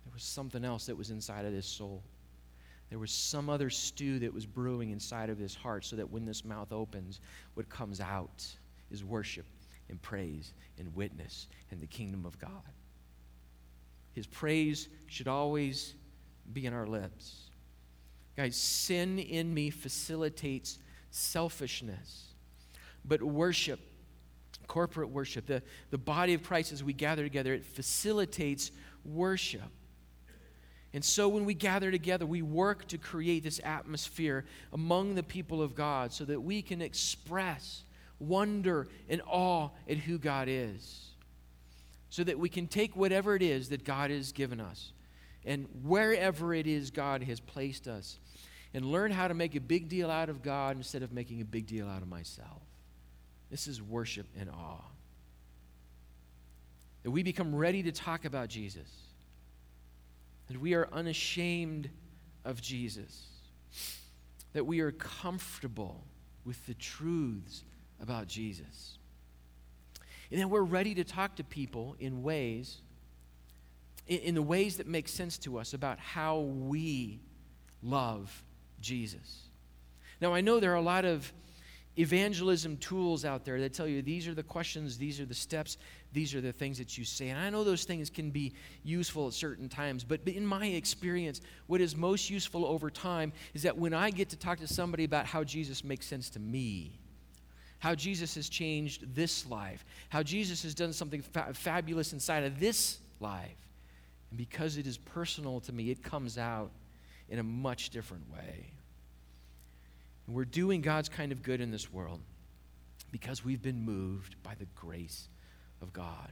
there 0.05 0.13
was 0.13 0.23
something 0.23 0.65
else 0.65 0.85
that 0.87 0.97
was 0.97 1.09
inside 1.09 1.45
of 1.45 1.53
this 1.53 1.65
soul? 1.65 2.03
There 2.89 2.99
was 2.99 3.11
some 3.11 3.49
other 3.49 3.69
stew 3.69 4.19
that 4.19 4.33
was 4.33 4.45
brewing 4.45 4.91
inside 4.91 5.29
of 5.29 5.39
this 5.39 5.55
heart 5.55 5.85
so 5.85 5.95
that 5.95 6.11
when 6.11 6.25
this 6.25 6.43
mouth 6.43 6.73
opens, 6.73 7.21
what 7.53 7.69
comes 7.69 8.01
out 8.01 8.45
is 8.91 9.03
worship 9.03 9.45
and 9.89 10.01
praise 10.01 10.53
and 10.77 10.93
witness 10.93 11.47
and 11.71 11.81
the 11.81 11.87
kingdom 11.87 12.25
of 12.25 12.37
God. 12.37 12.49
His 14.13 14.27
praise 14.27 14.89
should 15.07 15.29
always 15.29 15.93
be 16.51 16.65
in 16.65 16.73
our 16.73 16.85
lips. 16.85 17.50
Guys, 18.35 18.55
sin 18.55 19.19
in 19.19 19.53
me 19.53 19.69
facilitates 19.69 20.79
selfishness, 21.09 22.33
but 23.03 23.21
worship 23.21 23.79
corporate 24.71 25.09
worship, 25.09 25.47
the, 25.47 25.61
the 25.89 25.97
body 25.97 26.33
of 26.33 26.43
Christ 26.43 26.71
as 26.71 26.81
we 26.81 26.93
gather 26.93 27.23
together, 27.23 27.53
it 27.53 27.65
facilitates 27.65 28.71
worship. 29.03 29.69
And 30.93 31.03
so 31.03 31.27
when 31.27 31.43
we 31.43 31.53
gather 31.53 31.91
together, 31.91 32.25
we 32.25 32.41
work 32.41 32.87
to 32.87 32.97
create 32.97 33.43
this 33.43 33.59
atmosphere 33.65 34.45
among 34.71 35.15
the 35.15 35.23
people 35.23 35.61
of 35.61 35.75
God 35.75 36.13
so 36.13 36.23
that 36.23 36.39
we 36.39 36.61
can 36.61 36.81
express 36.81 37.83
wonder 38.17 38.87
and 39.09 39.21
awe 39.27 39.71
at 39.89 39.97
who 39.97 40.17
God 40.17 40.47
is. 40.49 41.09
So 42.09 42.23
that 42.23 42.39
we 42.39 42.47
can 42.47 42.67
take 42.67 42.95
whatever 42.95 43.35
it 43.35 43.41
is 43.41 43.67
that 43.69 43.83
God 43.83 44.09
has 44.09 44.31
given 44.31 44.61
us 44.61 44.93
and 45.45 45.67
wherever 45.83 46.53
it 46.53 46.67
is 46.67 46.91
God 46.91 47.23
has 47.23 47.39
placed 47.39 47.87
us 47.87 48.19
and 48.73 48.85
learn 48.85 49.11
how 49.11 49.27
to 49.27 49.33
make 49.33 49.55
a 49.55 49.59
big 49.59 49.89
deal 49.89 50.09
out 50.09 50.29
of 50.29 50.41
God 50.41 50.77
instead 50.77 51.03
of 51.03 51.11
making 51.11 51.41
a 51.41 51.45
big 51.45 51.67
deal 51.67 51.87
out 51.87 52.01
of 52.01 52.07
myself. 52.07 52.61
This 53.49 53.67
is 53.67 53.81
worship 53.81 54.27
and 54.39 54.49
awe. 54.49 54.83
That 57.03 57.11
we 57.11 57.23
become 57.23 57.53
ready 57.53 57.83
to 57.83 57.91
talk 57.91 58.25
about 58.25 58.47
Jesus. 58.47 58.89
That 60.47 60.59
we 60.59 60.73
are 60.73 60.87
unashamed 60.93 61.89
of 62.45 62.61
Jesus. 62.61 63.25
That 64.53 64.65
we 64.65 64.79
are 64.79 64.91
comfortable 64.91 66.03
with 66.45 66.65
the 66.65 66.73
truths 66.75 67.63
about 68.01 68.27
Jesus. 68.27 68.97
And 70.31 70.39
then 70.39 70.49
we're 70.49 70.61
ready 70.61 70.95
to 70.95 71.03
talk 71.03 71.35
to 71.35 71.43
people 71.43 71.95
in 71.99 72.23
ways, 72.23 72.77
in, 74.11 74.19
in 74.19 74.35
the 74.35 74.41
ways 74.41 74.77
that 74.77 74.87
make 74.87 75.07
sense 75.07 75.37
to 75.39 75.57
us 75.57 75.73
about 75.73 75.97
how 75.97 76.39
we 76.39 77.21
love 77.81 78.43
Jesus. 78.81 79.47
Now, 80.19 80.33
I 80.33 80.41
know 80.41 80.59
there 80.59 80.73
are 80.73 80.75
a 80.75 80.81
lot 80.81 81.05
of 81.05 81.31
evangelism 81.97 82.77
tools 82.77 83.25
out 83.25 83.45
there 83.45 83.59
that 83.59 83.73
tell 83.73 83.87
you 83.87 84.01
these 84.01 84.27
are 84.27 84.33
the 84.33 84.43
questions, 84.43 84.97
these 84.97 85.19
are 85.19 85.25
the 85.25 85.33
steps, 85.33 85.77
these 86.11 86.35
are 86.35 86.41
the 86.41 86.51
things 86.51 86.77
that 86.77 86.97
you 86.97 87.05
say. 87.05 87.29
And 87.29 87.39
I 87.39 87.49
know 87.49 87.63
those 87.63 87.85
things 87.85 88.09
can 88.09 88.31
be 88.31 88.53
useful 88.83 89.27
at 89.27 89.33
certain 89.33 89.69
times, 89.69 90.03
but 90.03 90.21
in 90.27 90.45
my 90.45 90.67
experience, 90.67 91.41
what 91.67 91.79
is 91.79 91.95
most 91.95 92.29
useful 92.29 92.65
over 92.65 92.89
time 92.89 93.31
is 93.53 93.63
that 93.63 93.77
when 93.77 93.93
I 93.93 94.09
get 94.09 94.29
to 94.29 94.37
talk 94.37 94.59
to 94.59 94.67
somebody 94.67 95.05
about 95.05 95.25
how 95.25 95.43
Jesus 95.43 95.83
makes 95.83 96.05
sense 96.05 96.29
to 96.31 96.39
me, 96.39 96.99
how 97.79 97.95
Jesus 97.95 98.35
has 98.35 98.49
changed 98.49 99.15
this 99.15 99.45
life, 99.47 99.85
how 100.09 100.21
Jesus 100.21 100.63
has 100.63 100.75
done 100.75 100.93
something 100.93 101.21
fa- 101.21 101.53
fabulous 101.53 102.13
inside 102.13 102.43
of 102.43 102.59
this 102.59 102.99
life. 103.19 103.70
And 104.31 104.37
because 104.37 104.77
it 104.77 104.87
is 104.87 104.97
personal 104.97 105.59
to 105.61 105.71
me, 105.71 105.91
it 105.91 106.01
comes 106.01 106.37
out 106.37 106.71
in 107.29 107.37
a 107.37 107.43
much 107.43 107.91
different 107.91 108.31
way. 108.31 108.71
And 110.25 110.35
we're 110.35 110.45
doing 110.45 110.81
God's 110.81 111.09
kind 111.09 111.31
of 111.31 111.43
good 111.43 111.61
in 111.61 111.69
this 111.69 111.91
world 111.91 112.21
because 113.11 113.43
we've 113.43 113.61
been 113.61 113.83
moved 113.83 114.41
by 114.41 114.55
the 114.55 114.67
grace 114.75 115.27
of 115.81 115.93
God. 115.93 116.31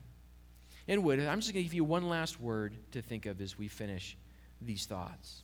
And 0.87 1.03
Wood, 1.03 1.19
I'm 1.19 1.39
just 1.39 1.53
going 1.53 1.63
to 1.63 1.67
give 1.67 1.73
you 1.73 1.83
one 1.83 2.07
last 2.07 2.39
word 2.39 2.75
to 2.93 3.01
think 3.01 3.25
of 3.25 3.41
as 3.41 3.57
we 3.57 3.67
finish 3.67 4.17
these 4.61 4.85
thoughts. 4.85 5.43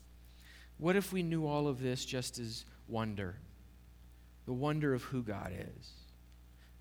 What 0.78 0.95
if 0.95 1.14
we 1.14 1.24
knew 1.24 1.45
all 1.45 1.68
of 1.68 1.82
this 1.82 2.06
just 2.06 2.39
as 2.39 2.66
wonder? 2.88 3.36
The 4.45 4.53
wonder 4.53 4.93
of 4.93 5.03
who 5.03 5.22
God 5.22 5.51
is. 5.51 5.91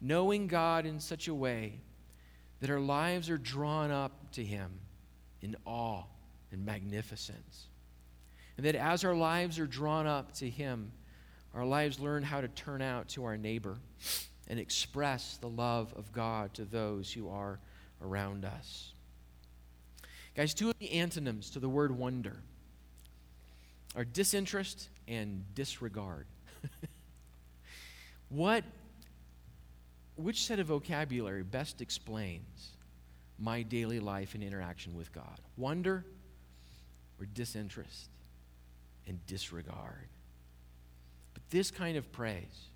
Knowing 0.01 0.47
God 0.47 0.87
in 0.87 1.01
such 1.01 1.29
a 1.29 1.35
way 1.35 1.81
that 2.61 2.71
our 2.71 2.81
lives 2.81 3.29
are 3.29 3.39
drawn 3.39 3.91
up 3.91 4.33
to 4.33 4.45
Him 4.45 4.71
in 5.45 5.55
awe 5.67 6.03
and 6.51 6.65
magnificence. 6.65 7.67
And 8.57 8.65
that 8.67 8.75
as 8.75 9.05
our 9.05 9.15
lives 9.15 9.59
are 9.59 9.67
drawn 9.67 10.07
up 10.07 10.33
to 10.37 10.49
Him, 10.49 10.91
our 11.55 11.67
lives 11.67 12.01
learn 12.01 12.23
how 12.23 12.41
to 12.41 12.49
turn 12.49 12.83
out 12.83 13.09
to 13.11 13.25
our 13.25 13.37
neighbor 13.37 13.77
and 14.49 14.59
express 14.59 15.37
the 15.37 15.49
love 15.49 15.93
of 15.97 16.13
God 16.13 16.55
to 16.55 16.65
those 16.65 17.13
who 17.13 17.29
are 17.29 17.61
around 18.03 18.45
us. 18.45 18.93
Guys, 20.35 20.55
two 20.55 20.71
of 20.71 20.79
the 20.79 20.93
antonyms 20.93 21.51
to 21.51 21.61
the 21.61 21.69
word 21.69 21.97
wonder 21.97 22.37
are 23.95 24.05
disinterest 24.05 24.89
and 25.07 25.45
disregard. 25.55 26.27
what 28.29 28.65
which 30.17 30.45
set 30.45 30.61
of 30.61 30.69
vocabulary 30.69 31.43
best 31.43 31.81
explains 31.81 32.71
my 33.39 33.63
daily 33.63 34.01
life 34.01 34.35
and 34.35 34.43
interaction 34.43 34.95
with 34.95 35.13
God? 35.13 35.41
Wonder 35.57 36.05
or 37.21 37.27
disinterest 37.27 38.09
and 39.07 39.25
disregard? 39.27 40.09
But 41.33 41.43
this 41.51 41.71
kind 41.71 41.97
of 41.97 42.11
praise, 42.13 42.69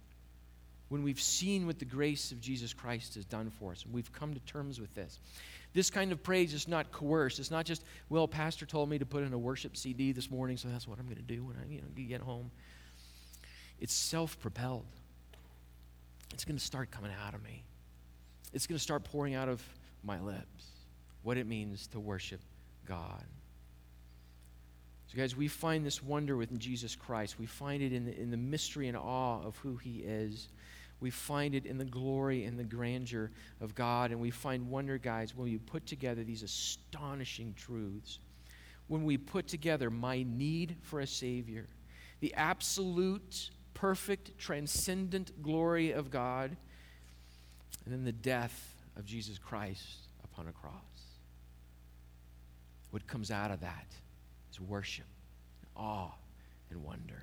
when 0.88 1.02
we've 1.02 1.20
seen 1.20 1.66
what 1.66 1.78
the 1.78 1.84
grace 1.84 2.32
of 2.32 2.40
Jesus 2.40 2.72
Christ 2.72 3.14
has 3.14 3.24
done 3.24 3.50
for 3.50 3.72
us. 3.72 3.84
And 3.84 3.92
we've 3.92 4.12
come 4.12 4.34
to 4.34 4.40
terms 4.40 4.80
with 4.80 4.94
this. 4.94 5.18
This 5.74 5.90
kind 5.90 6.12
of 6.12 6.22
praise 6.22 6.54
is 6.54 6.66
not 6.66 6.90
coerced. 6.92 7.38
It's 7.38 7.50
not 7.50 7.66
just, 7.66 7.84
well, 8.08 8.26
Pastor 8.26 8.64
told 8.64 8.88
me 8.88 8.98
to 8.98 9.06
put 9.06 9.22
in 9.22 9.32
a 9.34 9.38
worship 9.38 9.76
CD 9.76 10.12
this 10.12 10.30
morning, 10.30 10.56
so 10.56 10.68
that's 10.68 10.88
what 10.88 10.98
I'm 10.98 11.04
going 11.04 11.16
to 11.16 11.22
do 11.22 11.44
when 11.44 11.56
I 11.56 11.70
you 11.70 11.82
know, 11.82 12.08
get 12.08 12.22
home. 12.22 12.50
It's 13.80 13.92
self 13.92 14.40
propelled. 14.40 14.86
It's 16.32 16.44
going 16.44 16.58
to 16.58 16.64
start 16.64 16.90
coming 16.90 17.12
out 17.24 17.34
of 17.34 17.42
me. 17.42 17.64
It's 18.52 18.66
going 18.66 18.78
to 18.78 18.82
start 18.82 19.04
pouring 19.04 19.34
out 19.34 19.48
of 19.48 19.62
my 20.02 20.20
lips 20.20 20.66
what 21.22 21.36
it 21.36 21.46
means 21.46 21.86
to 21.88 22.00
worship 22.00 22.40
God. 22.86 23.24
So, 25.08 25.16
guys, 25.16 25.34
we 25.36 25.48
find 25.48 25.84
this 25.84 26.02
wonder 26.02 26.36
within 26.36 26.58
Jesus 26.58 26.94
Christ. 26.94 27.38
We 27.38 27.46
find 27.46 27.82
it 27.82 27.92
in 27.92 28.04
the, 28.04 28.18
in 28.18 28.30
the 28.30 28.36
mystery 28.36 28.88
and 28.88 28.96
awe 28.96 29.42
of 29.42 29.56
who 29.58 29.76
He 29.76 30.00
is. 30.00 30.48
We 31.00 31.10
find 31.10 31.54
it 31.54 31.64
in 31.64 31.78
the 31.78 31.84
glory 31.84 32.44
and 32.44 32.58
the 32.58 32.64
grandeur 32.64 33.30
of 33.60 33.74
God. 33.74 34.10
And 34.10 34.20
we 34.20 34.30
find 34.30 34.68
wonder, 34.68 34.98
guys, 34.98 35.34
when 35.34 35.50
we 35.50 35.58
put 35.58 35.86
together 35.86 36.24
these 36.24 36.42
astonishing 36.42 37.54
truths. 37.56 38.18
When 38.88 39.04
we 39.04 39.16
put 39.16 39.48
together 39.48 39.90
my 39.90 40.24
need 40.26 40.76
for 40.82 41.00
a 41.00 41.06
Savior, 41.06 41.66
the 42.20 42.34
absolute, 42.34 43.50
perfect, 43.74 44.38
transcendent 44.38 45.42
glory 45.42 45.92
of 45.92 46.10
God, 46.10 46.56
and 47.84 47.94
then 47.94 48.04
the 48.04 48.12
death 48.12 48.74
of 48.98 49.06
Jesus 49.06 49.38
Christ 49.38 50.08
upon 50.24 50.48
a 50.48 50.52
cross. 50.52 50.72
What 52.90 53.06
comes 53.06 53.30
out 53.30 53.50
of 53.50 53.60
that 53.60 53.86
is 54.50 54.60
worship, 54.60 55.06
awe, 55.76 56.10
and 56.70 56.82
wonder. 56.82 57.22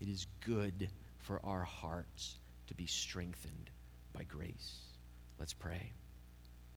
It 0.00 0.08
is 0.08 0.26
good 0.44 0.88
for 1.18 1.40
our 1.44 1.64
hearts 1.64 2.36
to 2.66 2.74
be 2.74 2.86
strengthened 2.86 3.70
by 4.12 4.24
grace. 4.24 4.78
Let's 5.38 5.54
pray. 5.54 5.92